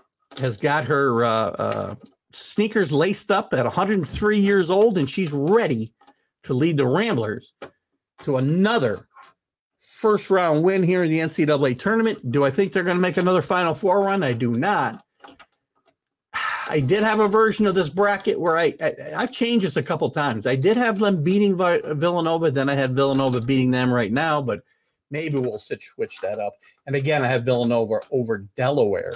[0.41, 1.95] has got her uh, uh,
[2.33, 5.93] sneakers laced up at 103 years old, and she's ready
[6.45, 7.53] to lead the Ramblers
[8.23, 9.07] to another
[9.81, 12.31] first round win here in the NCAA tournament.
[12.31, 14.23] Do I think they're going to make another Final Four run?
[14.23, 15.03] I do not.
[16.71, 19.83] I did have a version of this bracket where I, I have changed this a
[19.83, 20.47] couple times.
[20.47, 24.61] I did have them beating Villanova, then I had Villanova beating them right now, but
[25.11, 26.55] maybe we'll switch that up.
[26.87, 29.13] And again, I have Villanova over Delaware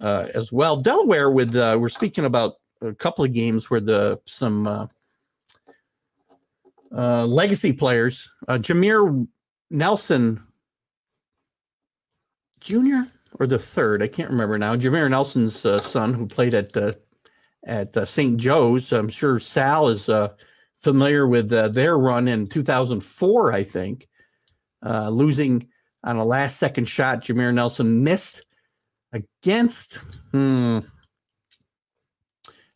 [0.00, 0.76] uh, as well.
[0.76, 4.86] Delaware with uh, we're speaking about a couple of games where the some uh,
[6.96, 9.26] uh legacy players, uh, Jameer
[9.70, 10.42] Nelson
[12.60, 13.02] Jr.
[13.38, 14.76] or the third, I can't remember now.
[14.76, 16.98] Jameer Nelson's uh, son, who played at the
[17.66, 18.38] at St.
[18.38, 18.92] Joe's.
[18.92, 20.08] I'm sure Sal is
[20.76, 24.08] familiar with their run in 2004, I think,
[24.82, 25.66] losing
[26.04, 27.22] on a last second shot.
[27.22, 28.42] Jameer Nelson missed
[29.12, 30.02] against
[30.32, 30.80] hmm,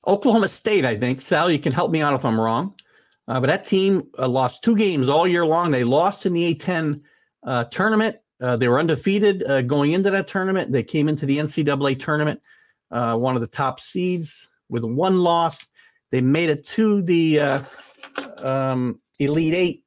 [0.06, 1.20] Oklahoma State, I think.
[1.20, 2.74] Sal, you can help me out if I'm wrong.
[3.26, 5.70] Uh, but that team uh, lost two games all year long.
[5.70, 7.00] They lost in the A10
[7.46, 8.16] uh, tournament.
[8.40, 10.72] Uh, they were undefeated uh, going into that tournament.
[10.72, 12.40] They came into the NCAA tournament,
[12.90, 15.66] uh, one of the top seeds with one loss.
[16.10, 17.64] They made it to the
[18.38, 19.83] um, Elite Eight.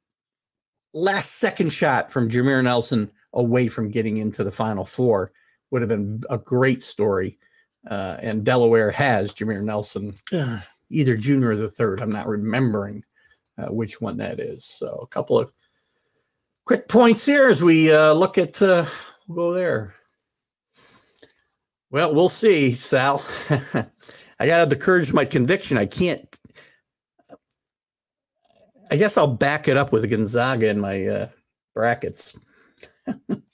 [0.94, 5.32] Last second shot from Jameer Nelson away from getting into the Final Four
[5.70, 7.38] would have been a great story.
[7.88, 10.60] Uh, and Delaware has Jameer Nelson, uh,
[10.90, 12.00] either junior or the third.
[12.00, 13.04] I'm not remembering
[13.58, 14.64] uh, which one that is.
[14.64, 15.52] So a couple of
[16.64, 18.60] quick points here as we uh, look at.
[18.60, 18.84] Uh,
[19.26, 19.94] we'll go there.
[21.90, 23.24] Well, we'll see, Sal.
[24.40, 25.78] I got to have the courage of my conviction.
[25.78, 26.37] I can't.
[28.90, 31.28] I guess I'll back it up with Gonzaga in my uh,
[31.74, 32.34] brackets.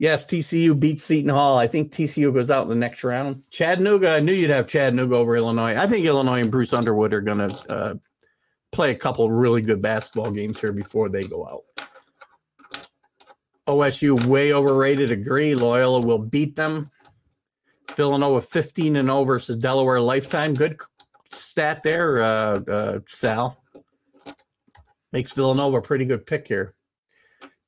[0.00, 1.58] Yes, TCU beats Seton Hall.
[1.58, 3.44] I think TCU goes out in the next round.
[3.50, 5.76] Chattanooga, I knew you'd have Chattanooga over Illinois.
[5.76, 7.94] I think Illinois and Bruce Underwood are going to uh,
[8.72, 11.60] play a couple really good basketball games here before they go out.
[13.66, 15.10] OSU way overrated.
[15.10, 15.54] Agree.
[15.54, 16.88] Loyola will beat them.
[17.94, 20.54] Villanova 15 and 0 versus Delaware lifetime.
[20.54, 20.80] Good
[21.26, 23.59] stat there, uh, uh, Sal.
[25.12, 26.74] Makes Villanova a pretty good pick here.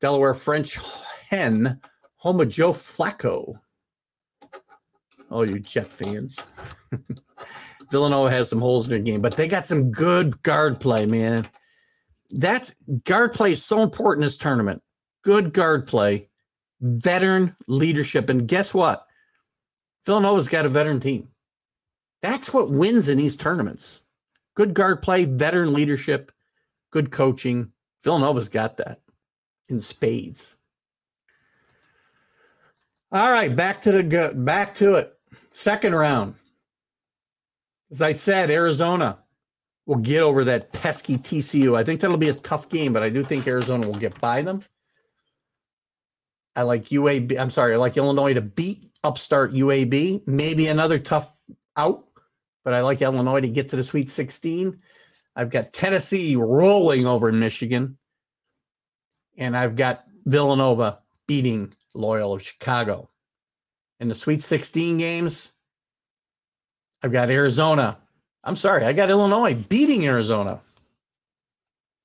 [0.01, 0.79] Delaware French
[1.29, 1.81] hen
[2.17, 3.59] home of Joe Flacco.
[5.31, 6.39] Oh, you Jet fans.
[7.91, 11.49] Villanova has some holes in their game, but they got some good guard play, man.
[12.31, 12.73] That
[13.05, 14.83] guard play is so important in this tournament.
[15.23, 16.29] Good guard play,
[16.81, 18.31] veteran leadership.
[18.31, 19.07] And guess what?
[20.07, 21.29] Villanova's got a veteran team.
[22.23, 24.03] That's what wins in these tournaments.
[24.55, 26.33] Good guard play, veteran leadership,
[26.93, 27.73] good coaching.
[28.05, 29.01] Villanova's got that
[29.69, 30.57] in spades.
[33.11, 35.19] All right, back to the back to it.
[35.53, 36.35] Second round.
[37.91, 39.19] As I said, Arizona
[39.85, 41.77] will get over that pesky TCU.
[41.77, 44.41] I think that'll be a tough game, but I do think Arizona will get by
[44.41, 44.63] them.
[46.57, 47.39] I like UAB.
[47.39, 50.27] I'm sorry, I like Illinois to beat upstart UAB.
[50.27, 51.43] Maybe another tough
[51.77, 52.07] out,
[52.65, 54.79] but I like Illinois to get to the Sweet 16.
[55.35, 57.97] I've got Tennessee rolling over Michigan,
[59.39, 63.09] and I've got Villanova beating Loyola of Chicago.
[64.01, 65.53] In the Sweet 16 games,
[67.03, 67.99] I've got Arizona.
[68.45, 70.61] I'm sorry, I got Illinois beating Arizona.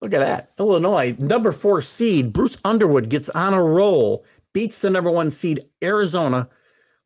[0.02, 0.52] Look at that.
[0.60, 5.60] Illinois, number four seed, Bruce Underwood gets on a roll, beats the number one seed,
[5.84, 6.48] Arizona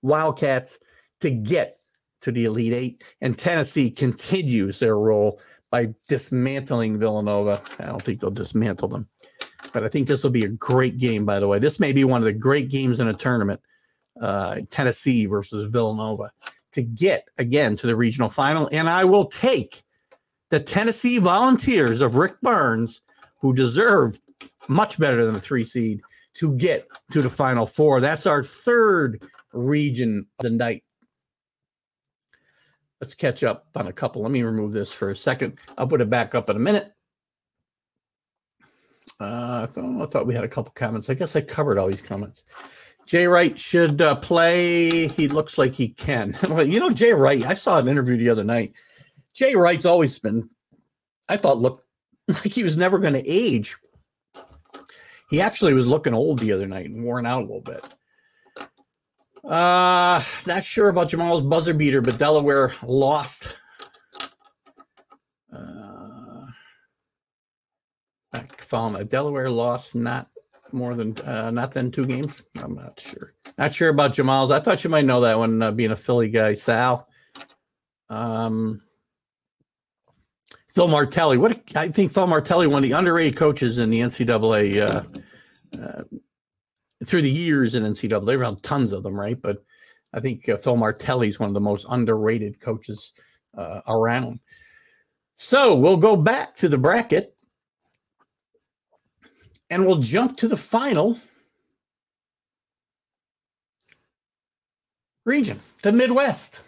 [0.01, 0.77] Wildcats,
[1.21, 1.79] to get
[2.21, 3.03] to the Elite Eight.
[3.21, 5.39] And Tennessee continues their role
[5.71, 7.61] by dismantling Villanova.
[7.79, 9.07] I don't think they'll dismantle them.
[9.73, 11.57] But I think this will be a great game, by the way.
[11.57, 13.61] This may be one of the great games in a tournament.
[14.19, 16.31] uh, Tennessee versus Villanova
[16.73, 18.69] to get again to the regional final.
[18.71, 19.83] And I will take
[20.49, 23.01] the Tennessee Volunteers of Rick Barnes,
[23.39, 24.19] who deserve
[24.67, 26.01] much better than a three seed,
[26.35, 27.99] to get to the final four.
[27.99, 29.21] That's our third
[29.53, 30.83] region of the night.
[33.01, 34.21] Let's catch up on a couple.
[34.21, 35.57] Let me remove this for a second.
[35.75, 36.93] I'll put it back up in a minute.
[39.19, 41.09] Uh, I, thought, I thought we had a couple comments.
[41.09, 42.43] I guess I covered all these comments.
[43.07, 45.07] Jay Wright should uh, play.
[45.07, 46.37] He looks like he can.
[46.65, 48.73] you know, Jay Wright, I saw an interview the other night.
[49.33, 50.49] Jay Wright's always been,
[51.27, 51.85] I thought, looked
[52.27, 53.75] like he was never going to age.
[55.29, 57.95] He actually was looking old the other night and worn out a little bit.
[59.43, 63.57] Uh, not sure about Jamal's buzzer beater, but Delaware lost.
[65.51, 66.45] Uh,
[69.09, 70.27] Delaware lost not
[70.71, 72.45] more than uh, not than two games.
[72.55, 73.33] I'm not sure.
[73.57, 74.51] Not sure about Jamal's.
[74.51, 76.53] I thought you might know that one, uh, being a Philly guy.
[76.53, 77.07] Sal.
[78.09, 78.81] Um,
[80.69, 81.37] Phil Martelli.
[81.37, 86.03] What I think Phil Martelli, one of the underrated coaches in the NCAA uh, uh,
[87.05, 88.25] through the years in NCAA.
[88.25, 89.41] They've had tons of them, right?
[89.41, 89.63] But
[90.13, 93.13] I think uh, Phil Martelli is one of the most underrated coaches
[93.57, 94.39] uh, around.
[95.37, 97.35] So we'll go back to the bracket
[99.69, 101.17] and we'll jump to the final
[105.25, 106.61] region, the Midwest.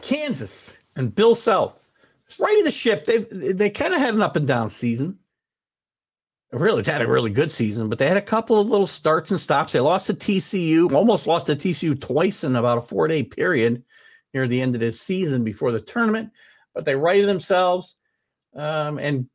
[0.00, 1.88] Kansas and Bill Self
[2.38, 3.06] right of the ship.
[3.06, 3.18] They
[3.52, 5.18] they kind of had an up and down season.
[6.50, 9.30] Really they had a really good season, but they had a couple of little starts
[9.30, 9.72] and stops.
[9.72, 13.82] They lost to TCU, almost lost to TCU twice in about a four day period
[14.32, 16.30] near the end of the season before the tournament.
[16.74, 17.96] But they righted themselves
[18.56, 19.28] um, and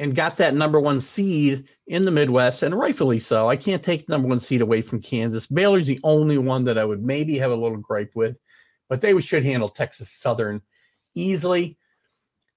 [0.00, 3.48] and got that number one seed in the Midwest, and rightfully so.
[3.48, 5.46] I can't take number one seed away from Kansas.
[5.46, 8.40] Baylor's the only one that I would maybe have a little gripe with,
[8.88, 10.62] but they should handle Texas Southern
[11.14, 11.76] easily.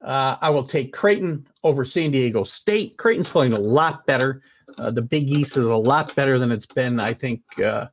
[0.01, 2.97] Uh, I will take Creighton over San Diego State.
[2.97, 4.41] Creighton's playing a lot better.
[4.77, 7.87] Uh, the Big East is a lot better than it's been, I think, uh,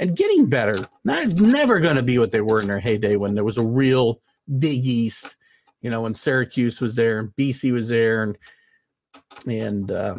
[0.00, 0.86] and getting better.
[1.04, 3.64] Not never going to be what they were in their heyday when there was a
[3.64, 4.20] real
[4.58, 5.36] Big East.
[5.82, 8.38] You know, when Syracuse was there and BC was there, and
[9.46, 10.16] and uh,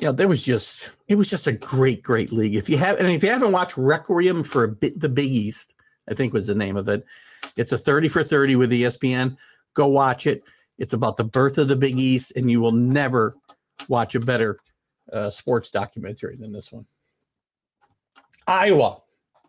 [0.00, 2.54] you know, there was just it was just a great, great league.
[2.54, 5.74] If you have, and if you haven't watched Requiem for a bit, the Big East,
[6.08, 7.04] I think was the name of it.
[7.56, 9.36] It's a 30 for 30 with ESPN.
[9.74, 10.42] Go watch it.
[10.78, 13.34] It's about the birth of the Big East, and you will never
[13.88, 14.58] watch a better
[15.12, 16.86] uh, sports documentary than this one.
[18.46, 18.98] Iowa,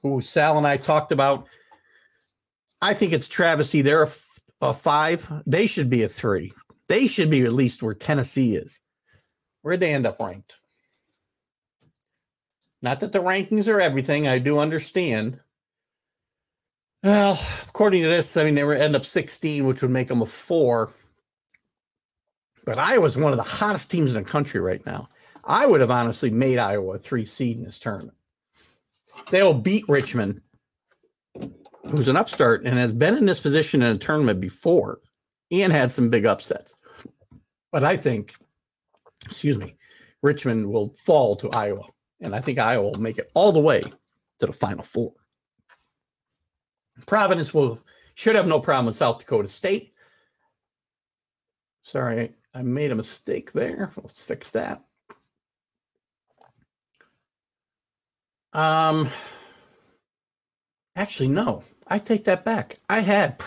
[0.01, 1.47] who Sal and I talked about.
[2.81, 3.81] I think it's travesty.
[3.81, 5.27] They're a, f- a five.
[5.45, 6.53] They should be a three.
[6.87, 8.79] They should be at least where Tennessee is.
[9.61, 10.53] Where'd they end up ranked?
[12.81, 14.27] Not that the rankings are everything.
[14.27, 15.39] I do understand.
[17.01, 20.21] Well, according to this, I mean, they were end up 16, which would make them
[20.21, 20.91] a four.
[22.65, 25.09] But Iowa's one of the hottest teams in the country right now.
[25.43, 28.17] I would have honestly made Iowa a three seed in this tournament.
[29.29, 30.41] They'll beat Richmond,
[31.83, 34.99] who's an upstart and has been in this position in a tournament before
[35.51, 36.73] and had some big upsets.
[37.71, 38.33] But I think,
[39.25, 39.75] excuse me,
[40.23, 41.83] Richmond will fall to Iowa.
[42.21, 43.83] And I think Iowa will make it all the way
[44.39, 45.13] to the final four.
[47.05, 47.79] Providence will
[48.15, 49.91] should have no problem with South Dakota State.
[51.83, 53.91] Sorry, I made a mistake there.
[53.97, 54.81] Let's fix that.
[58.53, 59.09] Um,
[60.95, 62.77] actually, no, I take that back.
[62.89, 63.43] I had.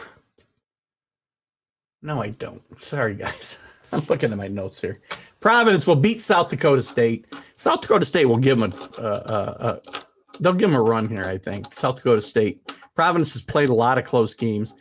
[2.02, 2.62] No, I don't.
[2.82, 3.58] Sorry, guys.
[3.92, 5.00] I'm looking at my notes here.
[5.40, 7.26] Providence will beat South Dakota State.
[7.56, 10.00] South Dakota State will give them a, uh, uh,
[10.40, 11.24] they'll give them a run here.
[11.24, 14.74] I think South Dakota State Providence has played a lot of close games.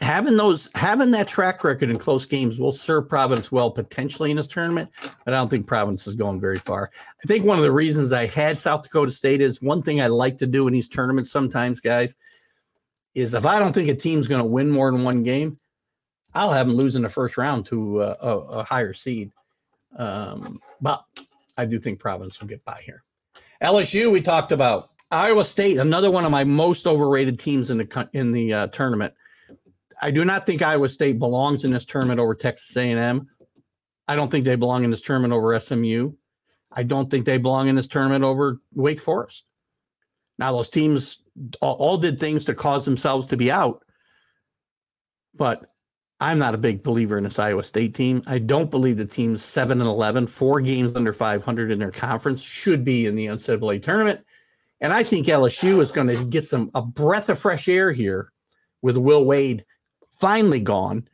[0.00, 4.36] Having those, having that track record in close games will serve Providence well potentially in
[4.36, 4.90] this tournament,
[5.24, 6.90] but I don't think Providence is going very far.
[7.22, 10.06] I think one of the reasons I had South Dakota State is one thing I
[10.06, 12.16] like to do in these tournaments sometimes, guys,
[13.14, 15.58] is if I don't think a team's going to win more than one game,
[16.34, 19.30] I'll have them lose in the first round to a, a, a higher seed.
[19.96, 21.04] Um, but
[21.56, 23.02] I do think Providence will get by here.
[23.62, 28.08] LSU, we talked about Iowa State, another one of my most overrated teams in the
[28.12, 29.14] in the uh, tournament.
[30.00, 33.28] I do not think Iowa State belongs in this tournament over Texas A&M.
[34.08, 36.12] I don't think they belong in this tournament over SMU.
[36.72, 39.52] I don't think they belong in this tournament over Wake Forest.
[40.38, 41.20] Now those teams
[41.60, 43.82] all, did things to cause themselves to be out,
[45.34, 45.72] but
[46.20, 48.22] I'm not a big believer in this Iowa State team.
[48.26, 52.42] I don't believe the team's seven and 11, four games under 500 in their conference,
[52.42, 54.20] should be in the NCAA tournament.
[54.80, 58.32] And I think LSU is going to get some a breath of fresh air here
[58.82, 59.64] with Will Wade
[60.16, 61.06] finally gone,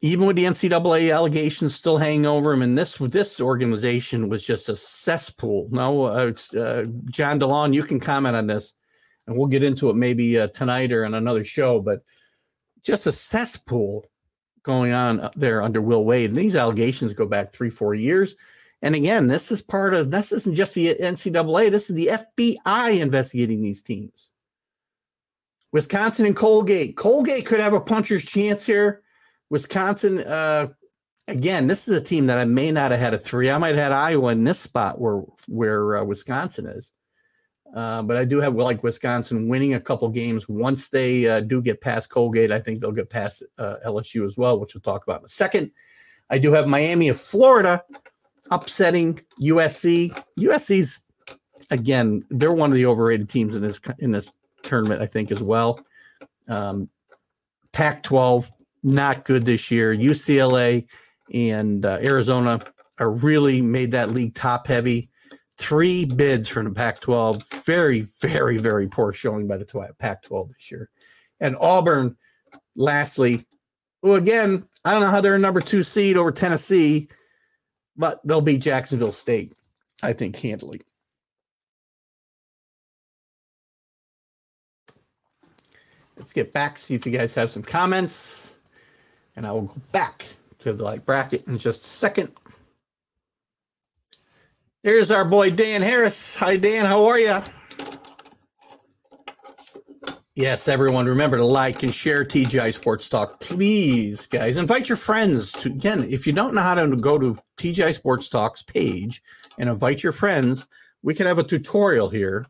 [0.00, 2.62] even with the NCAA allegations still hanging over him.
[2.62, 5.68] And this this organization was just a cesspool.
[5.70, 8.74] No, uh, uh, John DeLon, you can comment on this,
[9.26, 11.80] and we'll get into it maybe uh, tonight or in another show.
[11.80, 12.00] But
[12.82, 14.04] just a cesspool
[14.62, 16.30] going on there under Will Wade.
[16.30, 18.34] And these allegations go back three, four years.
[18.82, 23.00] And again, this is part of this isn't just the NCAA, this is the FBI
[23.00, 24.28] investigating these teams.
[25.72, 26.96] Wisconsin and Colgate.
[26.96, 29.02] Colgate could have a puncher's chance here.
[29.50, 30.68] Wisconsin, uh,
[31.28, 33.50] again, this is a team that I may not have had a three.
[33.50, 36.92] I might have had Iowa in this spot where where uh, Wisconsin is.
[37.74, 41.62] Uh, but I do have like Wisconsin winning a couple games once they uh, do
[41.62, 42.52] get past Colgate.
[42.52, 45.30] I think they'll get past uh, LSU as well, which we'll talk about in a
[45.30, 45.70] second.
[46.28, 47.82] I do have Miami of Florida
[48.50, 50.10] upsetting USC.
[50.38, 51.00] USC's
[51.70, 54.32] again, they're one of the overrated teams in this in this
[54.62, 55.84] tournament, I think, as well.
[56.48, 56.88] Um,
[57.72, 58.50] Pac-12
[58.82, 59.94] not good this year.
[59.94, 60.88] UCLA
[61.32, 62.60] and uh, Arizona
[62.98, 65.08] are really made that league top heavy
[65.58, 67.48] three bids from the Pac 12.
[67.64, 70.90] Very, very, very poor showing by the Pac 12 this year.
[71.40, 72.16] And Auburn,
[72.74, 73.44] lastly,
[74.02, 77.08] well, again, I don't know how they're a number two seed over Tennessee,
[77.96, 79.54] but they'll beat Jacksonville State,
[80.02, 80.80] I think, handily.
[86.22, 88.54] Let's get back, see if you guys have some comments.
[89.34, 90.24] And I will go back
[90.60, 92.30] to the like bracket in just a second.
[94.84, 96.36] There's our boy Dan Harris.
[96.36, 96.84] Hi, Dan.
[96.84, 97.40] How are you?
[100.36, 103.40] Yes, everyone, remember to like and share TGI Sports Talk.
[103.40, 107.36] Please, guys, invite your friends to, again, if you don't know how to go to
[107.56, 109.24] TGI Sports Talk's page
[109.58, 110.68] and invite your friends,
[111.02, 112.46] we can have a tutorial here.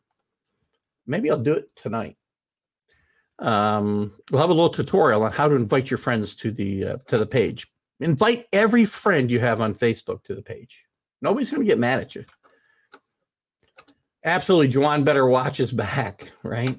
[1.07, 2.19] Maybe I'll do it tonight.
[3.39, 6.97] Um, we'll have a little tutorial on how to invite your friends to the uh,
[7.09, 7.67] to the page.
[8.01, 10.87] Invite every friend you have on Facebook to the page.
[11.21, 12.25] Nobody's going to get mad at you.
[14.25, 16.79] Absolutely, Juwan better watch his back, right?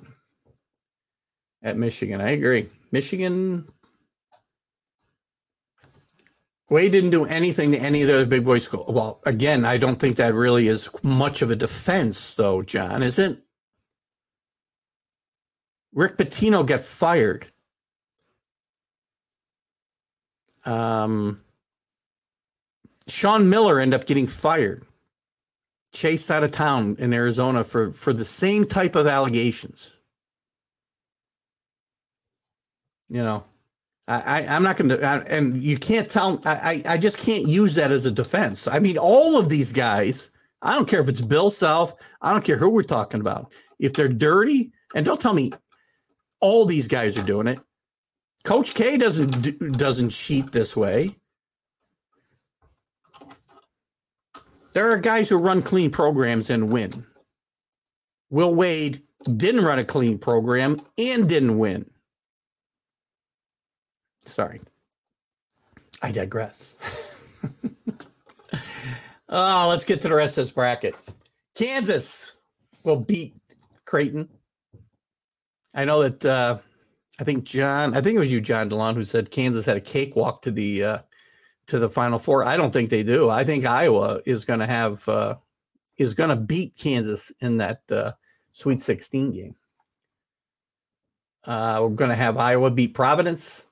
[1.62, 2.70] At Michigan, I agree.
[2.92, 3.68] Michigan,
[6.70, 8.86] Wade didn't do anything to any of the other big boy school.
[8.88, 13.20] Well, again, I don't think that really is much of a defense, though, John, is
[13.20, 13.42] it?
[15.94, 17.48] Rick Pitino got fired.
[20.66, 21.42] Um,
[23.08, 24.84] Sean Miller end up getting fired,
[25.94, 29.92] chased out of town in Arizona for, for the same type of allegations.
[33.10, 33.44] You know,
[34.08, 36.42] I, I am not going to, and you can't tell.
[36.46, 38.68] I I just can't use that as a defense.
[38.68, 40.30] I mean, all of these guys.
[40.66, 41.94] I don't care if it's Bill Self.
[42.22, 43.54] I don't care who we're talking about.
[43.80, 45.52] If they're dirty, and don't tell me
[46.44, 47.60] all these guys are doing it.
[48.44, 51.16] Coach K doesn't doesn't cheat this way.
[54.74, 57.06] There are guys who run clean programs and win.
[58.30, 59.02] Will Wade
[59.38, 61.90] didn't run a clean program and didn't win.
[64.26, 64.60] Sorry.
[66.02, 66.76] I digress.
[69.30, 70.96] oh, let's get to the rest of this bracket.
[71.56, 72.34] Kansas
[72.84, 73.34] will beat
[73.86, 74.28] Creighton.
[75.76, 76.58] I know that uh,
[77.20, 79.82] I think John, I think it was you, John DeLon, who said Kansas had a
[79.82, 80.98] cakewalk to the uh,
[81.68, 82.46] to the Final Four.
[82.46, 83.30] I don't think they do.
[83.30, 85.36] I think Iowa is going to have uh,
[85.98, 88.12] is going to beat Kansas in that uh,
[88.54, 89.56] Sweet 16 game.
[91.46, 93.68] Uh, we're going to have Iowa beat Providence.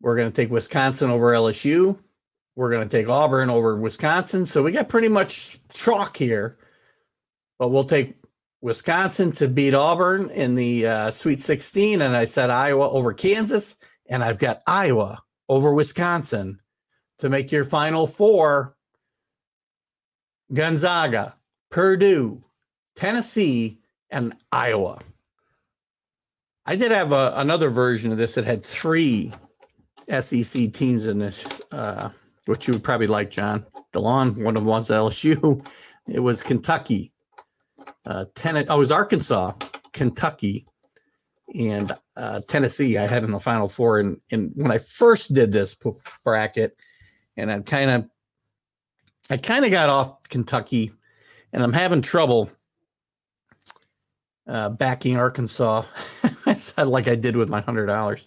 [0.00, 1.98] We're going to take Wisconsin over LSU.
[2.54, 4.46] We're going to take Auburn over Wisconsin.
[4.46, 6.56] So we got pretty much chalk here,
[7.58, 8.16] but we'll take
[8.66, 12.02] Wisconsin to beat Auburn in the uh, Sweet 16.
[12.02, 13.76] And I said Iowa over Kansas.
[14.08, 16.60] And I've got Iowa over Wisconsin
[17.18, 18.76] to make your final four
[20.52, 21.36] Gonzaga,
[21.70, 22.42] Purdue,
[22.96, 23.78] Tennessee,
[24.10, 24.98] and Iowa.
[26.66, 29.32] I did have a, another version of this that had three
[30.08, 32.08] SEC teams in this, uh,
[32.46, 33.64] which you would probably like, John.
[33.92, 35.64] DeLon, one of the ones at LSU.
[36.08, 37.12] It was Kentucky.
[38.06, 39.52] Uh, it was Arkansas,
[39.92, 40.64] Kentucky,
[41.58, 42.96] and uh, Tennessee.
[42.96, 43.98] I had in the final four.
[43.98, 45.76] And, and when I first did this
[46.24, 46.76] bracket,
[47.36, 48.06] and I kind of
[49.28, 50.92] I kind of got off Kentucky,
[51.52, 52.48] and I'm having trouble
[54.46, 55.82] uh, backing Arkansas.
[56.78, 58.24] like I did with my hundred dollars.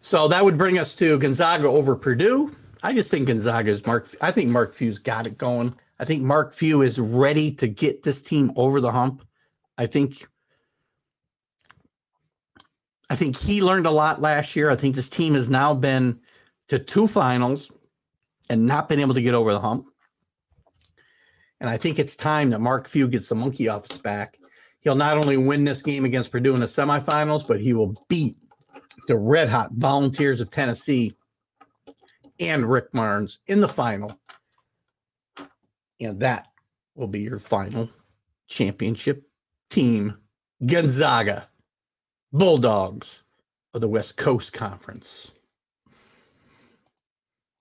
[0.00, 2.50] So that would bring us to Gonzaga over Purdue.
[2.82, 4.08] I just think Gonzaga is Mark.
[4.20, 5.74] I think Mark Few's got it going.
[5.98, 9.22] I think Mark Few is ready to get this team over the hump.
[9.78, 10.26] I think
[13.10, 14.70] I think he learned a lot last year.
[14.70, 16.20] I think this team has now been
[16.68, 17.72] to two finals
[18.50, 19.86] and not been able to get over the hump.
[21.60, 24.36] And I think it's time that Mark Few gets the monkey off his back.
[24.80, 28.36] He'll not only win this game against Purdue in the semifinals, but he will beat
[29.08, 31.16] the red hot volunteers of Tennessee
[32.40, 34.18] and Rick Barnes in the final.
[36.00, 36.48] And that
[36.94, 37.88] will be your final
[38.48, 39.28] championship
[39.70, 40.16] team,
[40.64, 41.48] Gonzaga
[42.32, 43.24] Bulldogs
[43.74, 45.32] of the West Coast Conference.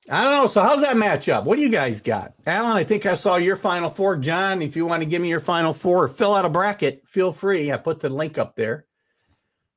[0.09, 0.47] I don't know.
[0.47, 1.43] So how's that match up?
[1.43, 2.33] What do you guys got?
[2.45, 4.15] Alan, I think I saw your final four.
[4.15, 7.33] John, if you want to give me your final four fill out a bracket, feel
[7.33, 7.71] free.
[7.73, 8.85] I put the link up there.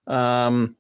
[0.07, 0.77] Um,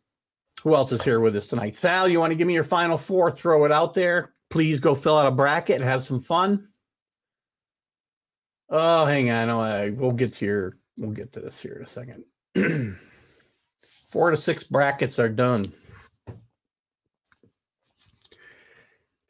[0.62, 1.76] who else is here with us tonight?
[1.76, 3.30] Sal, you want to give me your final four?
[3.30, 4.34] Throw it out there.
[4.50, 6.66] Please go fill out a bracket and have some fun.
[8.68, 9.96] Oh, hang on.
[9.96, 12.24] We'll get to your we'll get to this here in a second.
[14.11, 15.64] Four to six brackets are done.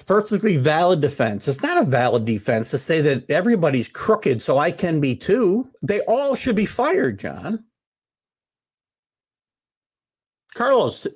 [0.06, 1.46] Perfectly valid defense.
[1.46, 5.70] It's not a valid defense to say that everybody's crooked, so I can be too.
[5.82, 7.64] They all should be fired, John.
[10.54, 11.06] Carlos,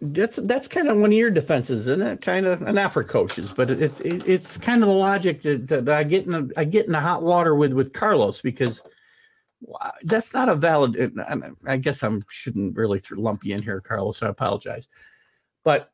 [0.00, 2.20] that's that's kind of one of your defenses, isn't it?
[2.22, 5.88] Kind of, not for coaches, but it, it it's kind of the logic that, that,
[5.90, 8.82] I get in the, I get in the hot water with with Carlos because
[10.04, 11.12] that's not a valid.
[11.66, 14.22] I guess I shouldn't really lump you in here, Carlos.
[14.22, 14.88] I apologize,
[15.64, 15.90] but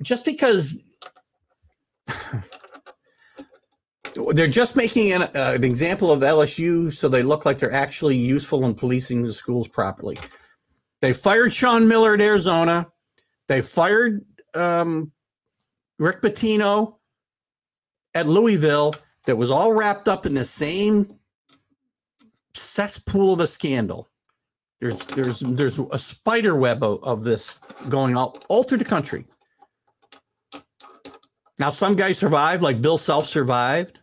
[0.00, 0.74] just because
[4.32, 8.16] they're just making an, uh, an example of LSU, so they look like they're actually
[8.16, 10.16] useful in policing the schools properly.
[11.00, 12.88] They fired Sean Miller at Arizona.
[13.46, 14.24] They fired
[14.54, 15.12] um,
[15.98, 16.96] Rick Pitino
[18.14, 18.94] at Louisville.
[19.26, 21.06] That was all wrapped up in the same
[22.54, 24.08] cesspool of a scandal.
[24.80, 29.26] There's there's there's a spider web of, of this going all, all through the country.
[31.58, 34.00] Now some guys survived, like Bill Self survived.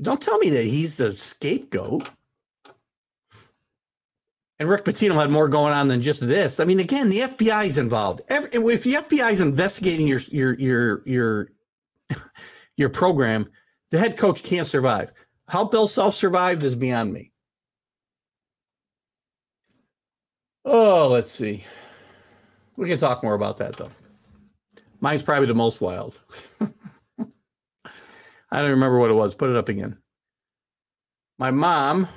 [0.00, 2.08] Don't tell me that he's the scapegoat
[4.58, 6.60] and Rick Pitino had more going on than just this.
[6.60, 8.22] I mean, again, the FBI is involved.
[8.28, 11.48] Every, if the FBI is investigating your your your your
[12.76, 13.48] your program,
[13.90, 15.12] the head coach can't survive.
[15.48, 17.32] How Bill Self survived is beyond me.
[20.64, 21.64] Oh, let's see.
[22.76, 23.90] We can talk more about that though.
[25.00, 26.20] Mine's probably the most wild.
[28.50, 29.34] I don't remember what it was.
[29.34, 29.98] Put it up again.
[31.38, 32.08] My mom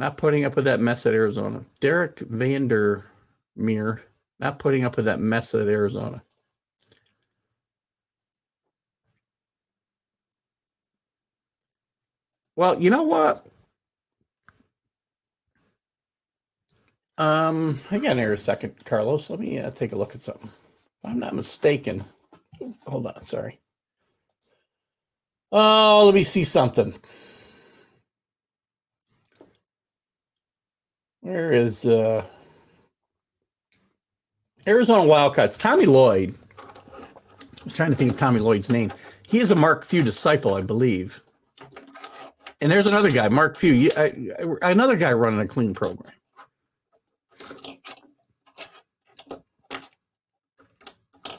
[0.00, 1.62] not putting up with that mess at Arizona.
[1.80, 4.02] Derek Vandermeer
[4.40, 6.22] not putting up with that mess at Arizona.
[12.56, 13.46] Well, you know what?
[17.18, 19.30] Um, hang on here a second, Carlos.
[19.30, 20.48] Let me uh, take a look at something.
[20.48, 22.04] If I'm not mistaken,
[22.86, 23.20] hold on.
[23.22, 23.60] Sorry.
[25.52, 26.94] Oh, let me see something.
[31.22, 32.24] Where is uh,
[34.66, 35.58] Arizona Wildcats?
[35.58, 36.34] Tommy Lloyd.
[36.58, 38.90] I was trying to think of Tommy Lloyd's name.
[39.26, 41.22] He is a Mark Few disciple, I believe.
[42.62, 43.90] And there's another guy, Mark Few,
[44.62, 46.12] another guy running a clean program.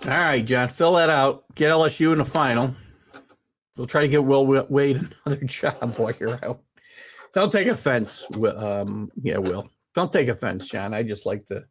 [0.03, 1.43] All right, John, fill that out.
[1.53, 2.73] Get LSU in the final.
[3.77, 6.61] We'll try to get Will Wade another job while you're out.
[7.33, 8.25] Don't take offense.
[8.55, 9.69] Um, yeah, Will.
[9.95, 10.93] Don't take offense, John.
[10.93, 11.63] I just like to.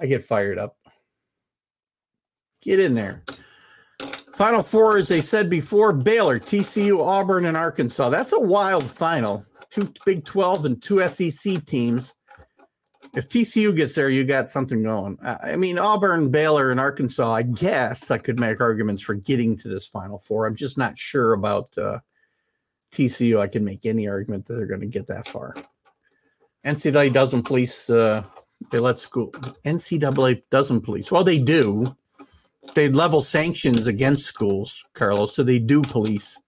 [0.00, 0.76] I get fired up.
[2.62, 3.24] Get in there.
[4.34, 8.08] Final four, as they said before, Baylor, TCU, Auburn, and Arkansas.
[8.08, 9.44] That's a wild final.
[9.70, 12.14] Two Big 12 and two SEC teams.
[13.14, 15.18] If TCU gets there, you got something going.
[15.22, 19.68] I mean, Auburn, Baylor, and Arkansas, I guess I could make arguments for getting to
[19.68, 20.46] this Final Four.
[20.46, 21.98] I'm just not sure about uh,
[22.92, 25.54] TCU, I can make any argument that they're going to get that far.
[26.64, 27.88] NCAA doesn't police.
[27.88, 28.22] Uh,
[28.70, 29.30] they let school.
[29.64, 31.12] NCAA doesn't police.
[31.12, 31.86] Well, they do.
[32.74, 35.34] They level sanctions against schools, Carlos.
[35.34, 36.38] So they do police.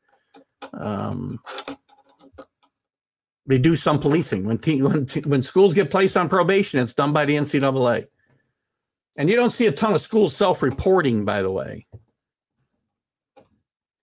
[0.74, 1.40] Um,
[3.46, 6.80] they do some policing when, te- when when schools get placed on probation.
[6.80, 8.06] It's done by the NCAA,
[9.16, 11.24] and you don't see a ton of schools self-reporting.
[11.24, 11.86] By the way,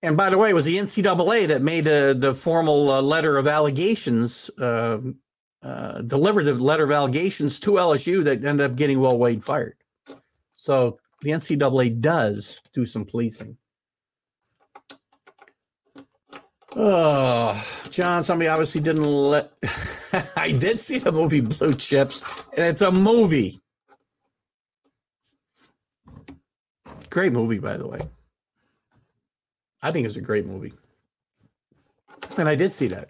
[0.03, 3.47] and by the way, it was the NCAA that made the formal uh, letter of
[3.47, 4.99] allegations, uh,
[5.63, 9.75] uh, delivered the letter of allegations to LSU that ended up getting Will Wade fired.
[10.55, 13.57] So the NCAA does do some policing.
[16.75, 19.51] Oh, John, somebody obviously didn't let.
[20.35, 22.21] I did see the movie Blue Chips,
[22.55, 23.59] and it's a movie.
[27.09, 28.01] Great movie, by the way.
[29.81, 30.73] I think it's a great movie.
[32.37, 33.09] And I did see that.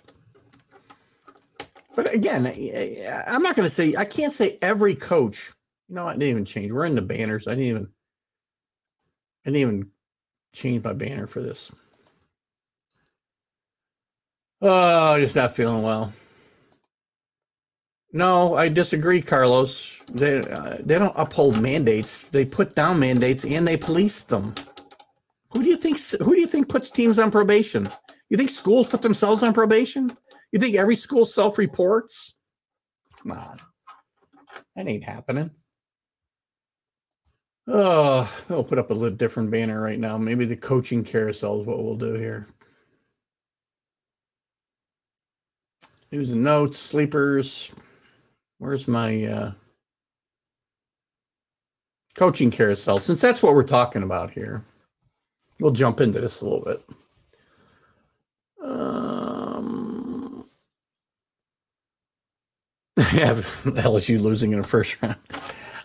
[1.95, 2.45] But again,
[3.27, 5.51] I'm not going to say, I can't say every coach,
[5.89, 6.71] you know, I didn't even change.
[6.71, 7.47] We're in the banners.
[7.47, 7.89] I didn't even,
[9.45, 9.91] I didn't even
[10.53, 11.71] change my banner for this.
[14.61, 16.11] Oh, just not feeling well.
[18.13, 20.01] No, I disagree, Carlos.
[20.11, 22.23] They uh, they don't uphold mandates.
[22.29, 24.55] They put down mandates and they police them.
[25.51, 25.99] Who do you think?
[26.21, 27.89] Who do you think puts teams on probation?
[28.29, 30.11] You think schools put themselves on probation?
[30.51, 32.35] You think every school self reports?
[33.21, 33.59] Come on,
[34.75, 35.51] that ain't happening.
[37.69, 40.17] Oh, I'll put up a little different banner right now.
[40.17, 42.47] Maybe the coaching carousel is what we'll do here.
[46.11, 47.73] News and notes, sleepers.
[48.59, 49.51] Where's my uh,
[52.15, 52.99] coaching carousel?
[52.99, 54.63] Since that's what we're talking about here,
[55.59, 56.79] we'll jump into this a little bit.
[58.61, 60.47] Um,
[62.97, 65.17] have LSU losing in the first round.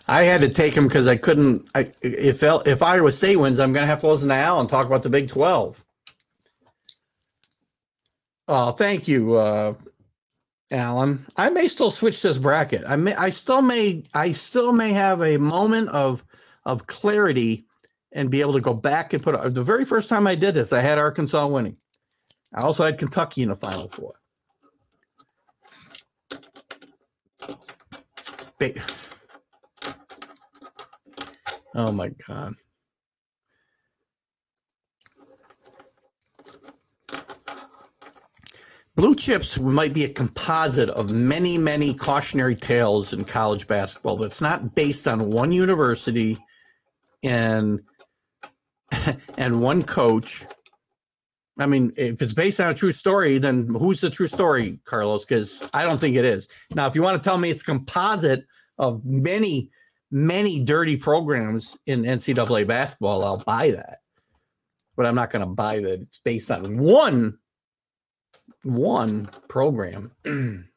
[0.07, 1.65] I had to take him because I couldn't.
[1.75, 4.59] I, if L, if Iowa State wins, I'm going to have to listen to Al
[4.59, 5.83] and talk about the Big Twelve.
[8.49, 9.73] Oh, thank you, uh,
[10.71, 11.25] Alan.
[11.37, 12.83] I may still switch this bracket.
[12.85, 13.15] I may.
[13.15, 14.03] I still may.
[14.13, 16.25] I still may have a moment of
[16.65, 17.65] of clarity
[18.13, 19.53] and be able to go back and put.
[19.53, 21.77] The very first time I did this, I had Arkansas winning.
[22.53, 24.13] I also had Kentucky in the Final Four.
[31.75, 32.53] Oh my God.
[38.95, 44.25] Blue chips might be a composite of many, many cautionary tales in college basketball, but
[44.25, 46.37] it's not based on one university
[47.23, 47.81] and
[49.37, 50.45] and one coach
[51.59, 55.23] I mean, if it's based on a true story, then who's the true story, Carlos?
[55.23, 56.47] Because I don't think it is.
[56.73, 58.45] Now, if you want to tell me it's composite
[58.79, 59.69] of many,
[60.09, 63.99] many dirty programs in NCAA basketball, I'll buy that.
[64.95, 67.37] But I'm not going to buy that it's based on one,
[68.63, 70.11] one program.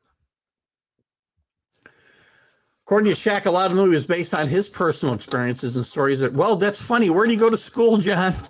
[2.86, 5.84] According to Shaq, a lot of the movie was based on his personal experiences and
[5.84, 6.20] stories.
[6.20, 7.10] That, well, that's funny.
[7.10, 8.32] Where do you go to school, John?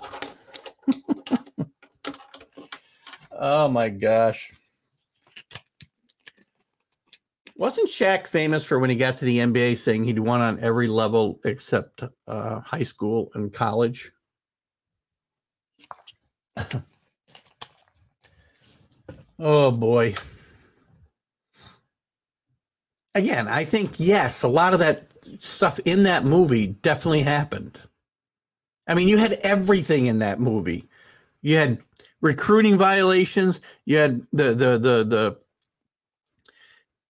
[3.39, 4.51] Oh my gosh.
[7.55, 10.87] Wasn't Shaq famous for when he got to the NBA saying he'd won on every
[10.87, 14.11] level except uh, high school and college?
[19.39, 20.15] oh boy.
[23.17, 27.81] Again, I think, yes, a lot of that stuff in that movie definitely happened.
[28.87, 30.85] I mean, you had everything in that movie.
[31.41, 31.79] You had
[32.21, 33.63] recruiting violations.
[33.87, 35.39] You had the the the the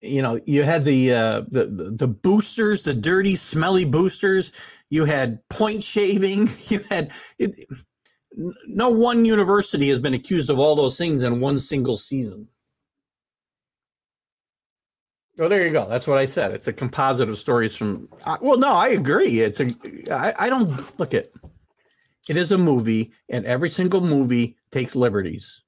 [0.01, 4.53] you know you had the uh the, the, boosters the dirty smelly boosters
[4.91, 7.53] you had point shaving you had it,
[8.67, 12.47] no one university has been accused of all those things in one single season
[15.39, 18.37] oh there you go that's what i said it's a composite of stories from uh,
[18.41, 19.69] well no i agree it's a
[20.11, 21.31] i, I don't look at
[22.29, 25.63] it is a movie and every single movie takes liberties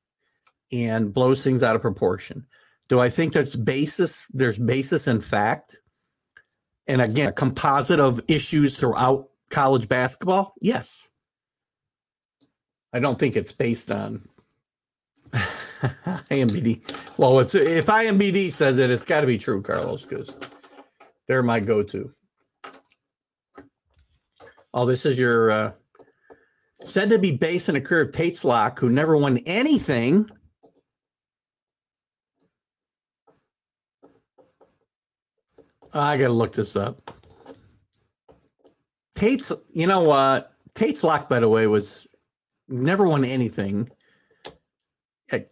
[0.73, 2.47] and blows things out of proportion.
[2.89, 4.27] Do I think there's basis?
[4.33, 5.77] There's basis in fact,
[6.87, 10.55] and again, a composite of issues throughout college basketball.
[10.61, 11.11] Yes,
[12.93, 14.27] I don't think it's based on
[16.31, 16.83] IMBD.
[17.19, 20.35] Well, it's if IMBD says it, it's got to be true, Carlos, because
[21.27, 22.11] they're my go-to.
[24.75, 25.73] Oh, this is your uh,
[26.83, 30.29] said to be based on a career of Tates Locke, who never won anything.
[35.95, 37.11] I got to look this up.
[39.15, 40.53] Tates, you know what?
[40.75, 42.07] Tates Locke, by the way, was
[42.69, 43.89] never won anything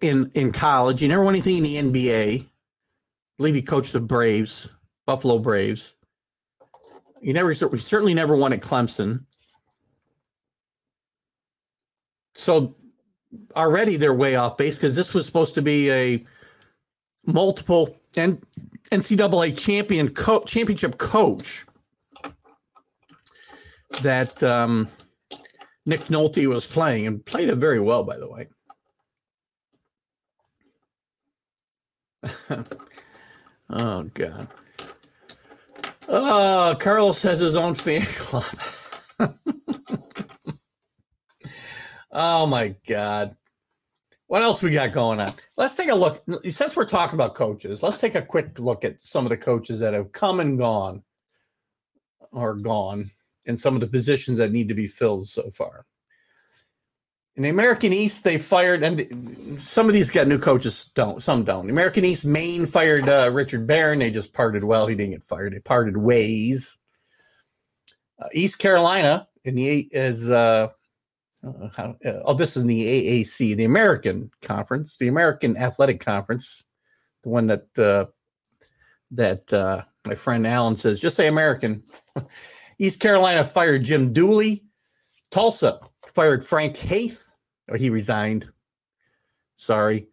[0.00, 1.00] in in college.
[1.00, 2.42] He never won anything in the NBA.
[2.42, 2.46] I
[3.38, 4.74] believe he coached the Braves,
[5.06, 5.94] Buffalo Braves.
[7.22, 9.24] He never, he certainly never won at Clemson.
[12.34, 12.74] So
[13.54, 16.24] already they're way off base because this was supposed to be a
[17.26, 18.40] multiple N-
[18.92, 21.64] NCAA champion co- championship coach.
[24.02, 24.88] that um,
[25.86, 28.46] Nick Nolte was playing and played it very well, by the way.
[33.70, 34.48] oh God.
[36.08, 38.44] Oh, Carlos has his own fan club.
[42.12, 43.36] oh my God.
[44.28, 45.32] What else we got going on?
[45.56, 46.24] Let's take a look.
[46.50, 49.78] Since we're talking about coaches, let's take a quick look at some of the coaches
[49.80, 51.02] that have come and gone
[52.32, 53.10] or gone
[53.46, 55.86] and some of the positions that need to be filled so far.
[57.36, 60.90] In the American East, they fired, and some of these got new coaches.
[60.94, 61.68] Don't some don't.
[61.68, 63.98] American East, Maine fired uh, Richard Barron.
[63.98, 64.86] They just parted well.
[64.86, 65.52] He didn't get fired.
[65.52, 66.78] They parted ways.
[68.18, 70.70] Uh, East Carolina in the is uh,
[71.46, 76.00] uh, how, uh, oh, this is in the AAC, the American Conference, the American Athletic
[76.00, 76.64] Conference,
[77.22, 78.06] the one that uh,
[79.10, 81.02] that my friend Alan says.
[81.02, 81.82] Just say American.
[82.78, 84.64] East Carolina fired Jim Dooley.
[85.30, 87.25] Tulsa fired Frank Haith
[87.68, 88.46] or he resigned.
[89.56, 90.08] Sorry.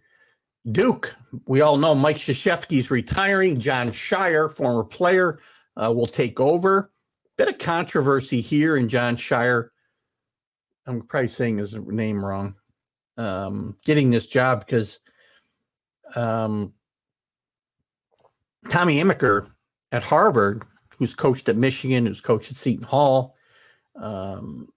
[0.72, 3.60] Duke, we all know Mike Krzyzewski's retiring.
[3.60, 5.40] Jon Scheyer, former player,
[5.76, 6.92] uh, will take over.
[7.38, 9.70] Bit of controversy here in Jon Scheyer.
[10.86, 12.56] I'm probably saying his name wrong.
[13.18, 15.00] Um, getting this job because
[16.16, 16.74] um,
[18.70, 19.48] Tommy Amaker
[19.92, 20.64] at Harvard,
[20.98, 23.36] who's coached at Michigan, who's coached at Seton Hall,
[23.96, 24.68] um,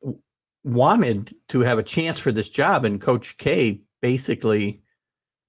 [0.67, 4.83] wanted to have a chance for this job, and Coach K basically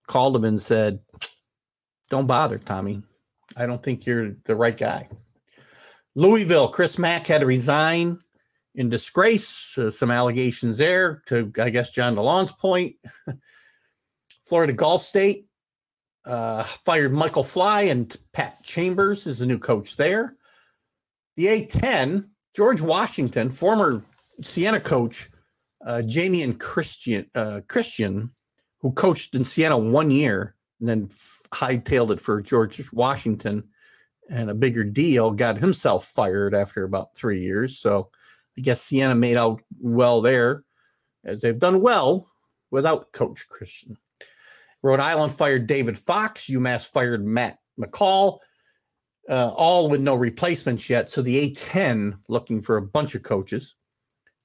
[0.07, 0.99] called him and said,
[2.09, 3.01] "Don't bother, Tommy.
[3.57, 5.09] I don't think you're the right guy."
[6.15, 8.19] Louisville, Chris Mack had to resign
[8.75, 9.77] in disgrace.
[9.77, 11.23] Uh, some allegations there.
[11.27, 12.95] To I guess John DeLon's point.
[14.43, 15.47] Florida Gulf State
[16.25, 20.35] uh, fired Michael Fly and Pat Chambers is the new coach there.
[21.35, 24.03] The A10, George Washington, former
[24.41, 25.29] Siena coach
[25.85, 28.31] uh, Jamion Christian uh, Christian,
[28.79, 31.07] who coached in Siena one year and then
[31.51, 33.63] hightailed it for George Washington
[34.29, 37.77] and a bigger deal, got himself fired after about three years.
[37.77, 38.09] So
[38.57, 40.63] I guess Siena made out well there,
[41.23, 42.29] as they've done well
[42.71, 43.97] without Coach Christian.
[44.83, 46.47] Rhode Island fired David Fox.
[46.49, 48.39] UMass fired Matt McCall.
[49.29, 51.11] Uh, all with no replacements yet.
[51.11, 53.75] So the A10 looking for a bunch of coaches.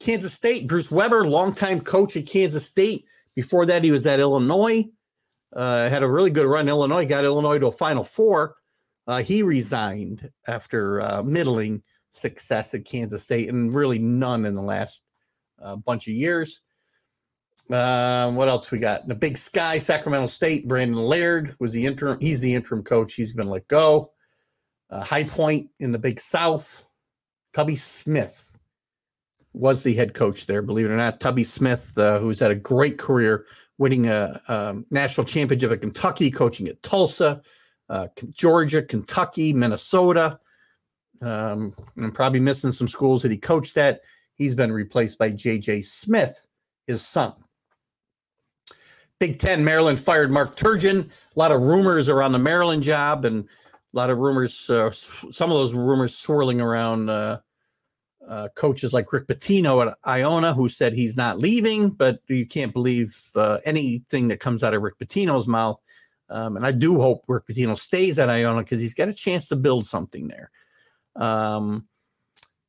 [0.03, 3.05] Kansas State, Bruce Weber, longtime coach at Kansas State.
[3.37, 4.85] Before that, he was at Illinois.
[5.55, 6.69] Uh, had a really good run.
[6.69, 8.57] Illinois got Illinois to a Final Four.
[9.07, 14.63] Uh, he resigned after uh, middling success at Kansas State and really none in the
[14.63, 15.03] last
[15.61, 16.63] uh, bunch of years.
[17.71, 19.03] Um, what else we got?
[19.03, 20.67] In The Big Sky, Sacramento State.
[20.67, 22.19] Brandon Laird was the interim.
[22.21, 23.15] He's the interim coach.
[23.15, 24.13] He's been let go.
[24.91, 26.87] Uh, High Point in the Big South.
[27.53, 28.52] Tubby Smith
[29.55, 31.21] was the head coach there, believe it or not.
[31.21, 33.47] Tubby Smith, uh, who's had a great career,
[33.79, 37.43] winning a, a, national championship at Kentucky, coaching at Tulsa,
[37.89, 40.39] uh, Georgia, Kentucky, Minnesota.
[41.21, 44.01] Um, I'm probably missing some schools that he coached at.
[44.37, 45.83] He's been replaced by J.J.
[45.83, 46.47] Smith,
[46.87, 47.35] his son.
[49.21, 51.09] Big Ten, Maryland fired Mark Turgeon.
[51.09, 54.69] A lot of rumors around the Maryland job, and a lot of rumors.
[54.69, 57.09] Uh, some of those rumors swirling around
[58.29, 62.73] uh, coaches like Rick Pitino at Iona who said he's not leaving, but you can't
[62.73, 65.81] believe uh, anything that comes out of Rick Pitino's mouth.
[66.31, 69.49] Um, and I do hope Rick Pitino stays at Iona because he's got a chance
[69.49, 70.51] to build something there.
[71.17, 71.87] Um,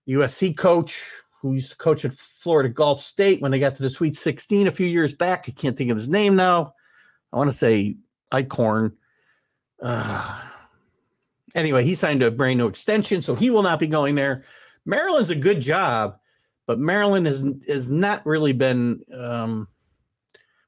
[0.07, 1.09] USC coach
[1.41, 4.67] who used to coach at Florida Gulf State when they got to the Sweet 16
[4.67, 5.45] a few years back.
[5.47, 6.73] I can't think of his name now.
[7.31, 7.97] I want to say
[8.31, 8.93] Icorn.
[9.81, 10.41] Uh,
[11.55, 14.43] anyway, he signed a brand new extension, so he will not be going there.
[14.85, 16.17] Maryland's a good job,
[16.67, 19.67] but Maryland has has not really been um,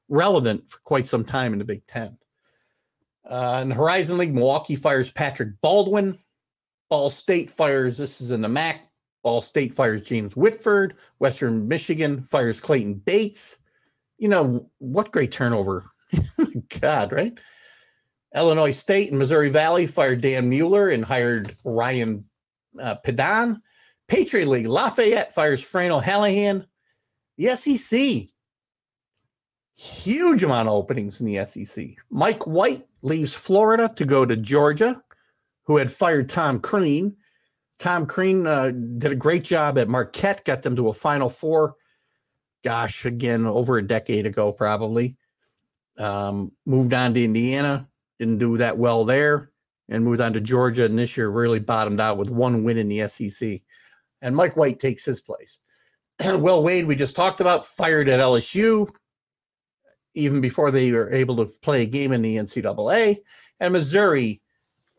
[0.08, 2.16] relevant for quite some time in the Big Ten.
[3.28, 6.16] Uh, in the Horizon League, Milwaukee fires Patrick Baldwin.
[6.88, 8.80] Ball State fires, this is in the MAC.
[9.24, 10.94] Ball State fires James Whitford.
[11.18, 13.58] Western Michigan fires Clayton Bates.
[14.18, 15.84] You know, what great turnover.
[16.80, 17.36] God, right?
[18.36, 22.24] Illinois State and Missouri Valley fired Dan Muller and hired Ryan
[22.80, 23.60] uh, Pedon.
[24.08, 26.66] Patriot League, Lafayette fires Fran O'Hallahan.
[27.38, 28.28] The SEC,
[29.76, 31.88] huge amount of openings in the SEC.
[32.10, 35.02] Mike White leaves Florida to go to Georgia,
[35.64, 37.14] who had fired Tom Crean.
[37.78, 41.74] Tom Crean uh, did a great job at Marquette, got them to a Final Four.
[42.64, 45.16] Gosh, again, over a decade ago, probably.
[45.98, 47.86] Um, moved on to Indiana,
[48.18, 49.50] didn't do that well there,
[49.88, 50.86] and moved on to Georgia.
[50.86, 53.60] And this year really bottomed out with one win in the SEC
[54.22, 55.58] and Mike White takes his place.
[56.24, 58.88] Will Wade, we just talked about, fired at LSU
[60.16, 63.18] even before they were able to play a game in the NCAA.
[63.60, 64.40] And Missouri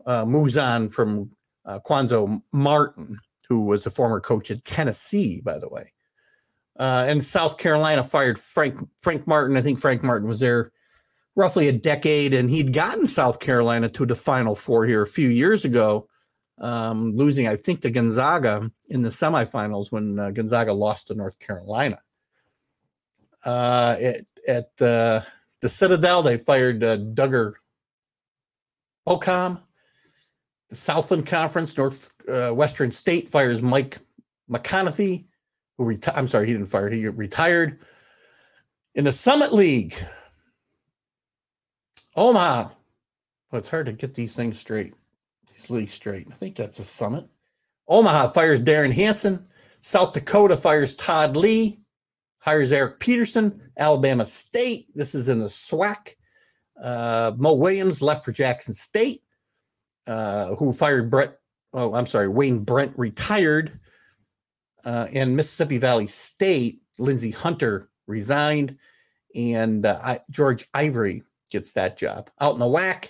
[0.06, 1.32] uh, moves on from
[1.66, 3.18] uh, Cuonzo Martin,
[3.50, 5.92] who was a former coach at Tennessee, by the way.
[6.80, 9.58] Uh, and South Carolina fired Frank Frank Martin.
[9.58, 10.72] I think Frank Martin was there
[11.36, 15.30] roughly a decade, and he'd gotten South Carolina to the Final Four here a few
[15.30, 16.08] years ago,
[16.60, 21.40] um, losing, I think, to Gonzaga in the semifinals when uh, Gonzaga lost to North
[21.40, 22.00] Carolina.
[23.46, 25.22] Uh, at at uh,
[25.62, 27.54] the Citadel, they fired uh, Duggar
[29.08, 29.62] Baucom.
[30.70, 34.00] The Southland Conference, North uh, Western State fires Mike
[34.50, 35.26] McConaughey,
[35.78, 36.18] who retired.
[36.18, 36.90] I'm sorry, he didn't fire.
[36.90, 37.80] He retired.
[38.96, 39.96] In the Summit League,
[42.16, 42.70] Omaha.
[43.52, 44.94] Well, it's hard to get these things straight,
[45.66, 46.28] these straight.
[46.32, 47.28] I think that's a Summit.
[47.88, 49.46] Omaha fires Derrin Hansen.
[49.82, 51.80] South Dakota fires Todd Lee
[52.48, 54.88] hires Eric Peterson, Alabama State.
[54.96, 56.14] This is in the SWAC.
[56.82, 59.22] Uh, Mo Williams left for Jackson State,
[60.08, 61.40] uh, who fired Brett.
[61.74, 63.80] Oh, I'm sorry, Wayne Brent retired.
[64.86, 68.78] Uh, and Mississippi Valley State, Lindsey Hunter resigned,
[69.36, 72.30] and uh, I, George Ivory gets that job.
[72.40, 73.10] Out in the WAC,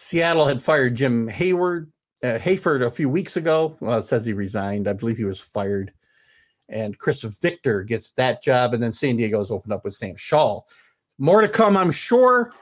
[0.00, 1.90] Seattle had fired Jim Hayward,
[2.22, 3.76] uh, Hayford a few weeks ago.
[3.80, 4.86] Well, says he resigned.
[4.86, 5.92] I believe he was fired
[6.68, 10.60] and Chris Victor gets that job, and then San Diego's opened up with Sam Shaw.
[11.18, 12.52] More to come, I'm sure.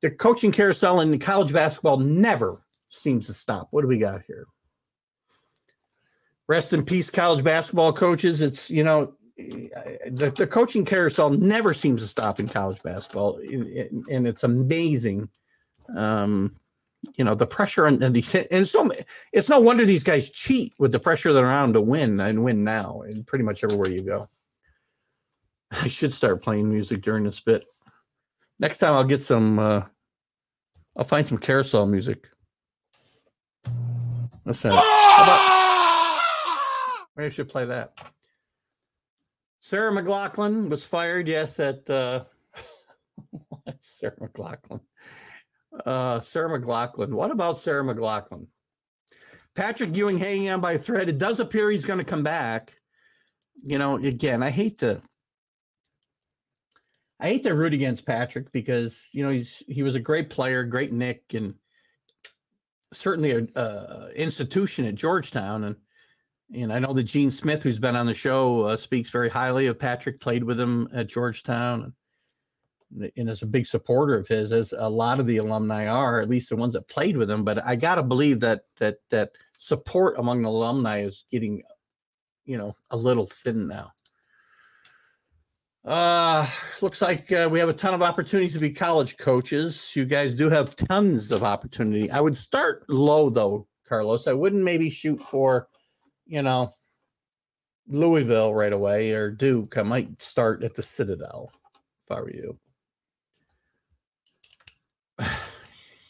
[0.00, 3.68] The coaching carousel in college basketball never seems to stop.
[3.70, 4.46] What do we got here?
[6.48, 8.42] Rest in peace, college basketball coaches.
[8.42, 14.26] It's you know the, the coaching carousel never seems to stop in college basketball, and
[14.26, 15.28] it's amazing.
[15.94, 16.50] Um,
[17.16, 18.90] you know the pressure and, and, the, and so
[19.32, 22.64] it's no wonder these guys cheat with the pressure they're on to win and win
[22.64, 24.28] now and pretty much everywhere you go.
[25.70, 27.64] I should start playing music during this bit.
[28.58, 29.58] Next time I'll get some.
[29.58, 29.82] Uh,
[30.96, 32.28] I'll find some carousel music.
[34.44, 36.20] Listen, about,
[37.16, 37.92] maybe I should play that.
[39.60, 41.28] Sarah McLaughlin was fired.
[41.28, 42.24] Yes, at uh,
[43.80, 44.80] Sarah McLachlan.
[45.84, 47.14] Uh, Sarah McLaughlin.
[47.14, 48.48] What about Sarah McLaughlin?
[49.54, 51.08] Patrick Ewing hanging on by a thread.
[51.08, 52.72] It does appear he's going to come back.
[53.62, 55.00] You know, again, I hate to.
[57.18, 60.64] I hate to root against Patrick because you know he's he was a great player,
[60.64, 61.54] great Knick, and
[62.94, 65.64] certainly a uh, institution at Georgetown.
[65.64, 65.76] And
[66.54, 69.66] and I know that Gene Smith, who's been on the show, uh, speaks very highly
[69.66, 70.20] of Patrick.
[70.20, 71.92] Played with him at Georgetown.
[72.98, 76.28] And, is a big supporter of his, as a lot of the alumni are, at
[76.28, 77.44] least the ones that played with him.
[77.44, 81.62] But I got to believe that that that support among the alumni is getting,
[82.44, 83.92] you know, a little thin now.
[85.84, 86.46] Uh,
[86.82, 89.94] looks like uh, we have a ton of opportunities to be college coaches.
[89.94, 92.10] You guys do have tons of opportunity.
[92.10, 94.26] I would start low though, Carlos.
[94.26, 95.68] I wouldn't maybe shoot for,
[96.26, 96.70] you know,
[97.88, 99.78] Louisville right away or Duke.
[99.78, 101.50] I might start at the Citadel
[102.04, 102.58] if I were you.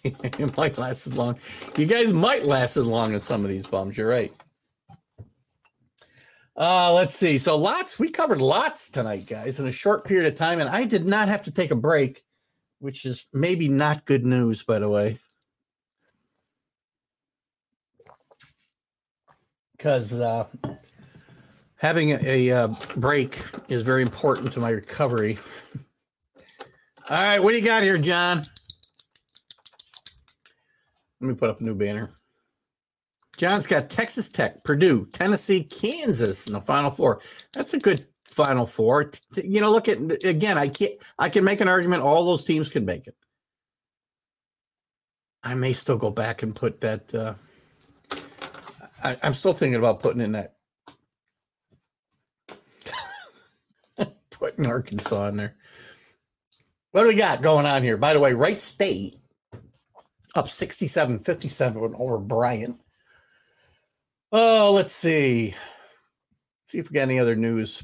[0.04, 1.38] it might last as long.
[1.76, 3.96] You guys might last as long as some of these bums.
[3.96, 4.32] You're right.
[6.56, 7.38] Uh, let's see.
[7.38, 10.84] So lots, we covered lots tonight, guys, in a short period of time, and I
[10.84, 12.22] did not have to take a break,
[12.80, 15.18] which is maybe not good news, by the way.
[19.76, 20.46] Because uh,
[21.76, 25.38] having a, a uh, break is very important to my recovery.
[27.08, 28.42] All right, what do you got here, John?
[31.20, 32.10] Let me put up a new banner.
[33.36, 37.20] John's got Texas Tech, Purdue, Tennessee, Kansas in the Final Four.
[37.52, 39.12] That's a good Final Four.
[39.36, 40.58] You know, look at again.
[40.58, 40.92] I can't.
[41.18, 42.02] I can make an argument.
[42.02, 43.14] All those teams can make it.
[45.42, 47.14] I may still go back and put that.
[47.14, 47.34] Uh,
[49.02, 50.56] I, I'm still thinking about putting in that.
[54.30, 55.56] putting Arkansas in there.
[56.92, 57.96] What do we got going on here?
[57.96, 59.16] By the way, Wright State
[60.34, 62.80] up 67 57 over Bryant.
[64.32, 65.54] Oh, let's see.
[66.66, 67.82] See if we got any other news.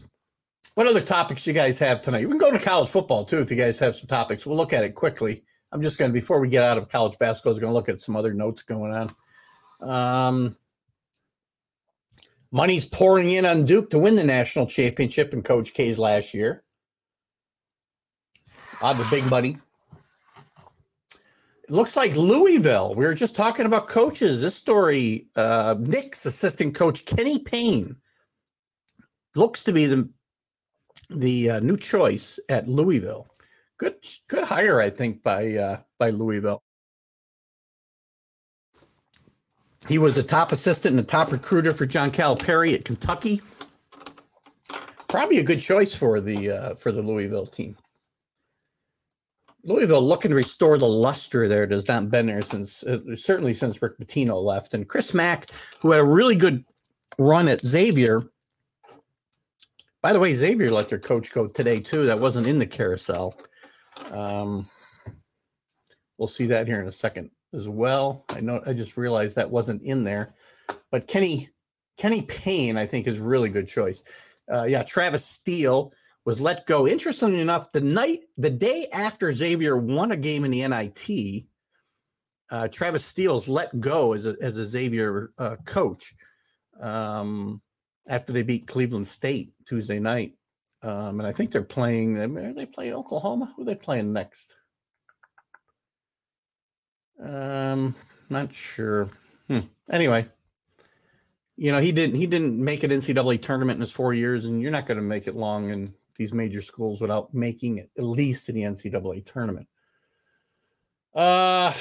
[0.74, 2.26] What other topics you guys have tonight?
[2.26, 4.46] We can go to college football too if you guys have some topics.
[4.46, 5.42] We'll look at it quickly.
[5.72, 7.74] I'm just going to, before we get out of college basketball, I was going to
[7.74, 9.14] look at some other notes going on.
[9.80, 10.56] Um,
[12.52, 16.62] money's pouring in on Duke to win the national championship in Coach K's last year.
[18.82, 19.56] On the big money.
[21.68, 22.94] It looks like Louisville.
[22.94, 24.40] We were just talking about coaches.
[24.40, 27.96] This story, uh, Knicks assistant coach Kenny Payne
[29.34, 30.08] looks to be the
[31.10, 33.26] the uh, new choice at Louisville.
[33.78, 33.96] Good,
[34.28, 36.62] good hire, I think, by uh, by Louisville.
[39.88, 43.42] He was the top assistant and the top recruiter for John Calipari at Kentucky.
[45.08, 47.76] Probably a good choice for the uh, for the Louisville team.
[49.66, 53.82] Louisville looking to restore the luster there has not been there since uh, certainly since
[53.82, 55.46] Rick Pitino left, and Chris Mack,
[55.80, 56.64] who had a really good
[57.18, 58.22] run at Xavier.
[60.02, 62.06] By the way, Xavier let their coach go today too.
[62.06, 63.34] That wasn't in the carousel.
[64.12, 64.68] Um,
[66.16, 68.24] we'll see that here in a second as well.
[68.30, 70.34] I know I just realized that wasn't in there,
[70.92, 71.48] but Kenny
[71.96, 74.04] Kenny Payne I think is really good choice.
[74.50, 75.92] Uh, yeah, Travis Steele
[76.26, 76.86] was let go.
[76.86, 81.44] Interestingly enough, the night the day after Xavier won a game in the NIT,
[82.50, 86.14] uh, Travis Steele's let go as a as a Xavier uh, coach
[86.80, 87.62] um,
[88.08, 90.34] after they beat Cleveland State Tuesday night.
[90.82, 92.18] Um, and I think they're playing.
[92.18, 93.52] Are they playing Oklahoma?
[93.56, 94.56] Who are they playing next?
[97.22, 97.94] Um,
[98.28, 99.08] not sure.
[99.46, 99.60] Hmm.
[99.90, 100.28] Anyway,
[101.56, 104.60] you know he didn't he didn't make an NCAA tournament in his four years, and
[104.60, 108.04] you're not going to make it long in these major schools without making it at
[108.04, 109.68] least to the NCAA tournament.
[111.14, 111.72] Uh,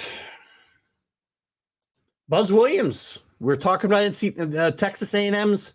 [2.30, 3.24] Buzz Williams.
[3.40, 5.74] We're talking about NC, uh, Texas A&M's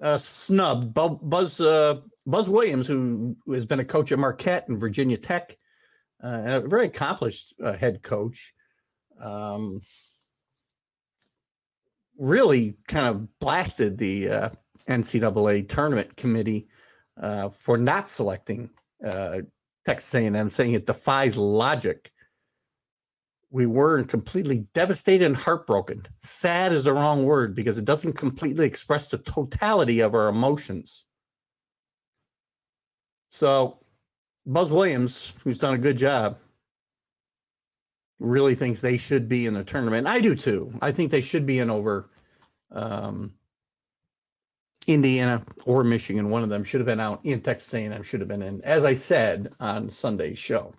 [0.00, 0.94] uh, snub.
[0.94, 5.56] Buzz uh, Buzz Williams, who has been a coach at Marquette and Virginia Tech,
[6.22, 8.54] uh, and a very accomplished uh, head coach
[9.20, 9.80] um,
[12.18, 14.48] really kind of blasted the uh,
[14.88, 16.68] NCAA tournament committee
[17.20, 18.70] uh, for not selecting
[19.04, 19.40] uh,
[19.84, 22.10] Texas A&M, saying it defies logic.
[23.50, 26.02] We were completely devastated and heartbroken.
[26.18, 31.06] Sad is the wrong word because it doesn't completely express the totality of our emotions.
[33.30, 33.78] So,
[34.46, 36.38] Buzz Williams, who's done a good job,
[38.18, 40.06] really thinks they should be in the tournament.
[40.06, 40.72] I do too.
[40.82, 42.10] I think they should be in over
[42.70, 43.32] um,
[44.86, 46.30] Indiana or Michigan.
[46.30, 48.02] One of them should have been out in Texas A&M.
[48.02, 50.72] Should have been in, as I said on Sunday's show.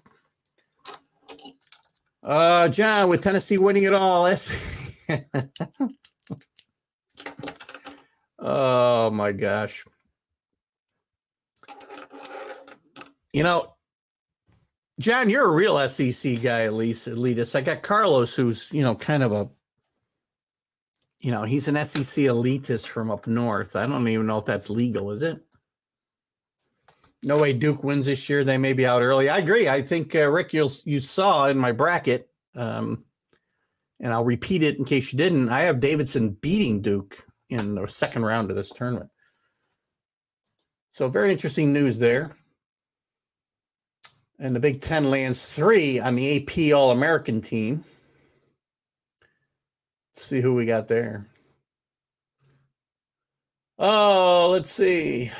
[2.23, 4.27] Uh, John with Tennessee winning it all.
[8.39, 9.83] oh my gosh.
[13.33, 13.73] You know,
[14.99, 17.55] John, you're a real SEC guy, at least elitist.
[17.55, 19.49] I got Carlos, who's you know kind of a,
[21.22, 23.76] you know, he's an SEC elitist from up north.
[23.76, 25.39] I don't even know if that's legal, is it?
[27.23, 28.43] No way Duke wins this year.
[28.43, 29.30] They may be out early.
[29.30, 29.69] I agree.
[29.69, 33.06] I think uh, Rick, you you saw in my bracket, um,
[33.99, 35.49] and I'll repeat it in case you didn't.
[35.49, 37.15] I have Davidson beating Duke
[37.49, 39.11] in the second round of this tournament.
[40.89, 42.31] So very interesting news there
[44.41, 47.84] and the Big Ten lands three on the AP All American team.
[50.15, 51.25] Let's see who we got there.
[53.79, 55.31] Oh, let's see.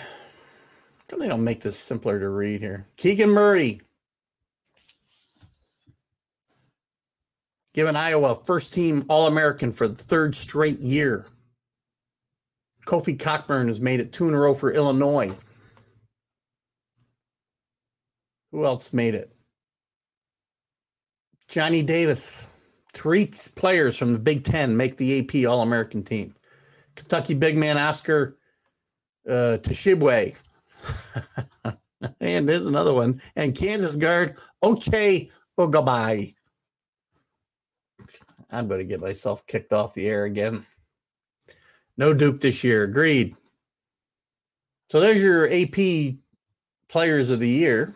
[1.07, 2.88] Come they don't make this simpler to read here?
[2.98, 3.81] Keegan Murray.
[7.73, 11.26] Given Iowa first team All American for the third straight year.
[12.85, 15.31] Kofi Cockburn has made it two in a row for Illinois.
[18.52, 19.31] Who else made it?
[21.48, 22.48] Johnny Davis.
[22.93, 26.35] Three players from the Big Ten make the AP All American team.
[26.95, 28.38] Kentucky big man Oscar
[29.27, 30.35] uh, Tshiebwe.
[32.19, 33.22] and there's another one.
[33.35, 36.34] And Kansas guard Ochai Agbaji.
[38.51, 40.65] I'm going to get myself kicked off the air again.
[41.97, 42.84] No Duke this year.
[42.84, 43.35] Agreed.
[44.89, 46.15] So there's your AP
[46.89, 47.93] players of the year.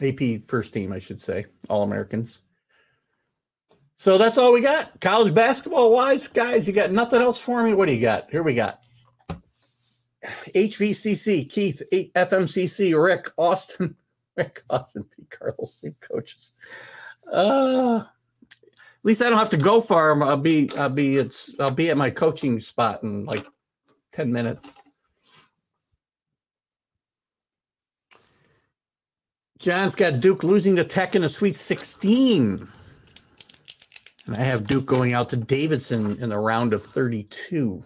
[0.00, 2.41] AP first team, I should say, All Americans.
[4.02, 5.00] So that's all we got.
[5.00, 7.72] College basketball wise, guys, you got nothing else for me?
[7.72, 8.28] What do you got?
[8.30, 8.80] Here we got
[10.56, 13.94] HVCC, Keith, FMCC, Rick, Austin,
[14.36, 15.24] Rick, Austin, P.
[15.30, 16.50] Carlos, team coaches.
[17.32, 20.20] Uh, at least I don't have to go far.
[20.20, 23.46] I'll be, I'll be, it's, I'll be at my coaching spot in like
[24.10, 24.74] 10 minutes.
[29.60, 32.68] John's got Duke losing to Tech in a Sweet 16.
[34.26, 37.82] And I have Duke going out to Davidson in the round of 32.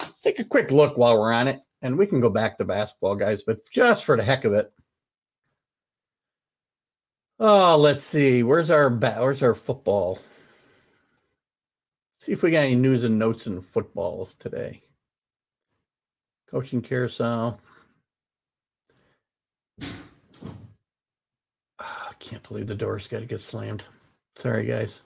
[0.00, 1.60] Let's take a quick look while we're on it.
[1.82, 4.72] And we can go back to basketball, guys, but just for the heck of it.
[7.38, 8.42] Oh, let's see.
[8.42, 10.18] Where's our where's our football?
[12.16, 14.80] See if we got any news and notes in football today.
[16.50, 17.60] Coaching carousel.
[21.78, 23.84] Ah, I can't believe the door's got to get slammed.
[24.36, 25.02] Sorry, guys.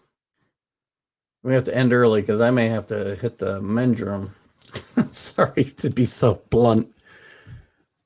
[1.43, 4.31] We have to end early because I may have to hit the men's room.
[5.11, 6.93] Sorry to be so blunt.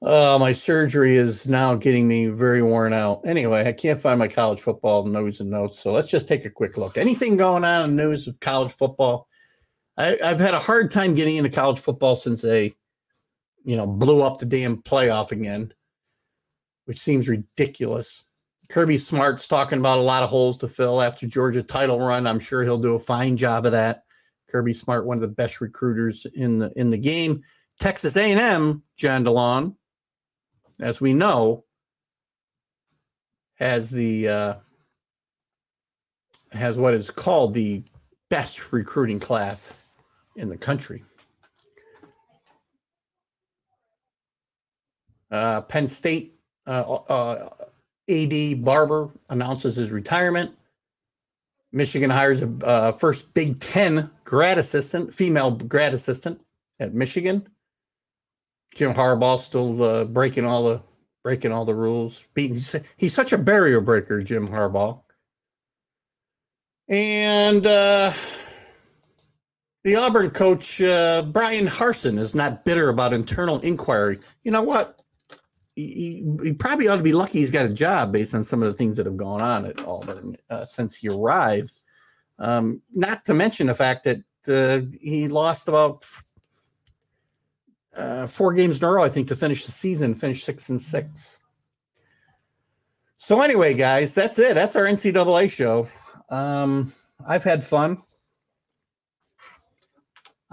[0.04, 3.22] Uh, my surgery is now getting me very worn out.
[3.24, 6.50] Anyway, I can't find my college football news and notes, so let's just take a
[6.50, 6.98] quick look.
[6.98, 9.26] Anything going on in news of college football?
[9.96, 12.74] I, I've had a hard time getting into college football since they,
[13.64, 15.72] you know, blew up the damn playoff again,
[16.84, 18.24] which seems ridiculous.
[18.74, 22.26] Kirby Smart's talking about a lot of holes to fill after Georgia title run.
[22.26, 24.02] I'm sure he'll do a fine job of that.
[24.50, 27.44] Kirby Smart, one of the best recruiters in the in the game.
[27.78, 29.76] Texas A&M, John DeLon,
[30.80, 31.64] as we know,
[33.60, 34.54] has the uh,
[36.50, 37.84] has what is called the
[38.28, 39.72] best recruiting class
[40.34, 41.04] in the country.
[45.30, 46.34] Uh, Penn State
[46.66, 47.48] uh, uh,
[48.08, 50.50] AD Barbour announces his retirement.
[51.72, 56.40] Michigan hires a uh, first Big Ten grad assistant, female grad assistant
[56.78, 57.46] at Michigan.
[58.74, 60.82] Jim Harbaugh still uh, breaking all the
[61.22, 62.26] breaking all the rules.
[62.36, 65.00] He's such a barrier breaker, Jim Harbaugh.
[66.88, 68.12] And uh,
[69.84, 74.18] the Auburn coach uh, Bryan Harsin is not bitter about internal inquiry.
[74.42, 75.00] You know what?
[75.76, 78.68] He, he, probably ought to be lucky he's got a job based on some of
[78.68, 81.80] the things that have gone on at Auburn uh, since he arrived.
[82.38, 86.06] Um, not to mention the fact that uh, he lost about
[87.96, 90.80] uh, four games in a row, I think, to finish the season, finish six and
[90.80, 91.40] six.
[93.16, 94.54] So anyway, guys, that's it.
[94.54, 95.86] That's our NCAA show.
[96.28, 96.92] Um,
[97.26, 98.02] I've had fun.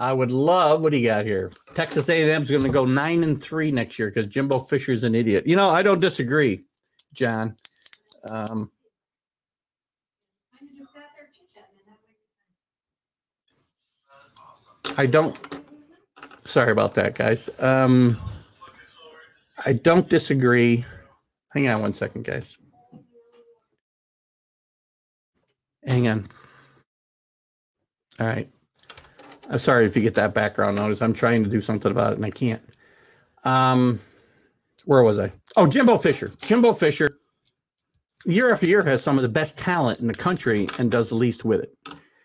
[0.02, 0.82] I would love.
[0.82, 1.52] What do you got here?
[1.74, 5.14] Texas A&M is going to go nine and three next year because Jimbo Fisher's an
[5.14, 5.46] idiot.
[5.46, 6.64] You know, I don't disagree,
[7.12, 7.54] John.
[8.28, 8.72] Um,
[14.98, 15.38] I don't.
[16.44, 17.48] Sorry about that, guys.
[17.60, 18.18] Um,
[19.64, 20.84] I don't disagree.
[21.52, 22.58] Hang on one second, guys.
[25.86, 26.26] Hang on.
[28.18, 28.50] All right.
[29.52, 31.02] I'm sorry if you get that background noise.
[31.02, 32.62] I'm trying to do something about it and I can't.
[33.44, 34.00] Um,
[34.86, 35.30] where was I?
[35.56, 36.30] Oh, Jimbo Fisher.
[36.40, 37.18] Jimbo Fisher,
[38.24, 41.16] year after year, has some of the best talent in the country and does the
[41.16, 41.76] least with it.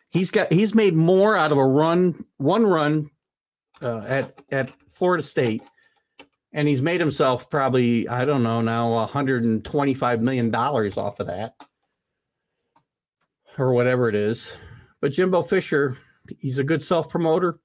[0.09, 3.09] He's got he's made more out of a run, one run
[3.81, 5.61] uh, at at Florida State,
[6.53, 11.55] and he's made himself probably I don't know now 125 million dollars off of that,
[13.57, 14.57] or whatever it is.
[15.01, 15.97] But Jimbo Fisher
[16.39, 17.59] He's a good self promoter.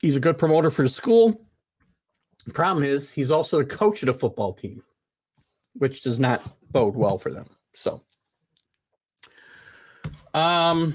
[0.00, 1.46] He's a good promoter for the school.
[2.46, 4.82] The problem is he's also a coach of the football team,
[5.74, 7.46] which does not bode well for them.
[7.74, 8.02] So,
[10.32, 10.94] um,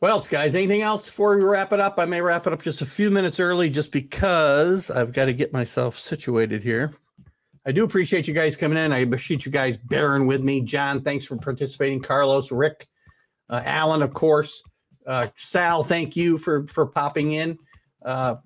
[0.00, 0.54] what else, guys?
[0.54, 1.98] Anything else before we wrap it up?
[1.98, 5.34] I may wrap it up just a few minutes early just because I've got to
[5.34, 6.92] get myself situated here.
[7.66, 8.92] I do appreciate you guys coming in.
[8.92, 10.62] I appreciate you guys bearing with me.
[10.62, 12.00] John, thanks for participating.
[12.00, 12.88] Carlos, Rick,
[13.50, 14.62] uh, Alan, of course.
[15.06, 17.58] Uh, Sal, thank you for for popping in.
[18.02, 18.36] Uh,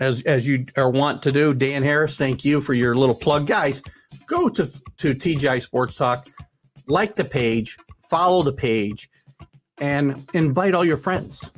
[0.00, 1.54] as as you are want to do.
[1.54, 3.82] Dan Harris, thank you for your little plug, guys.
[4.26, 4.64] Go to
[4.98, 6.28] to TGI Sports Talk,
[6.86, 7.76] like the page,
[8.08, 9.08] follow the page,
[9.78, 11.50] and invite all your friends.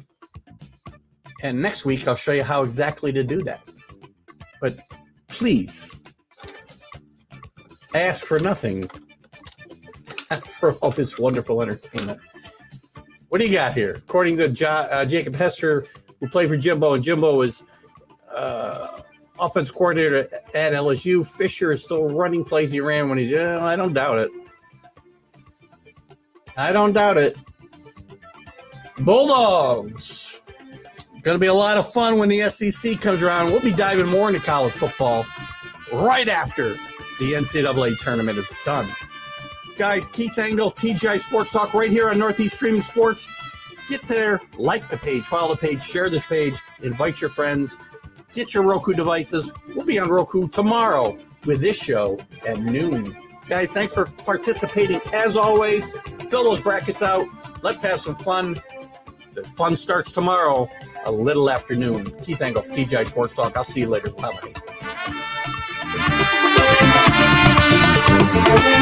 [1.42, 3.60] And next week I'll show you how exactly to do that.
[4.60, 4.78] But
[5.28, 5.94] please
[7.94, 8.88] ask for nothing
[10.48, 12.20] for all this wonderful entertainment.
[13.28, 13.94] What do you got here?
[13.96, 15.86] According to uh, Jacob Hester,
[16.20, 17.64] who played for Jimbo, and Jimbo was
[18.32, 19.00] uh,
[19.38, 21.26] offense coordinator at LSU.
[21.26, 23.46] Fisher is still running plays he ran when he did.
[23.46, 24.30] I don't doubt it.
[26.56, 27.36] I don't doubt it.
[28.98, 30.40] Bulldogs.
[31.22, 33.50] Going to be a lot of fun when the SEC comes around.
[33.50, 35.26] We'll be diving more into college football
[35.92, 36.74] right after
[37.18, 38.86] the NCAA tournament is done.
[39.76, 43.28] Guys, Keith Engel, TGI Sports Talk, right here on Northeast Streaming Sports.
[43.88, 47.76] Get there, like the page, follow the page, share this page, invite your friends,
[48.32, 49.52] get your Roku devices.
[49.74, 53.16] We'll be on Roku tomorrow with this show at noon.
[53.48, 55.00] Guys, thanks for participating.
[55.12, 55.90] As always,
[56.28, 57.26] fill those brackets out.
[57.62, 58.60] Let's have some fun.
[59.34, 60.70] The fun starts tomorrow,
[61.04, 62.18] a little afternoon.
[62.22, 63.56] Keith Engel, TGI Sports Talk.
[63.56, 64.10] I'll see you later.
[64.10, 64.32] Bye
[68.42, 68.72] bye.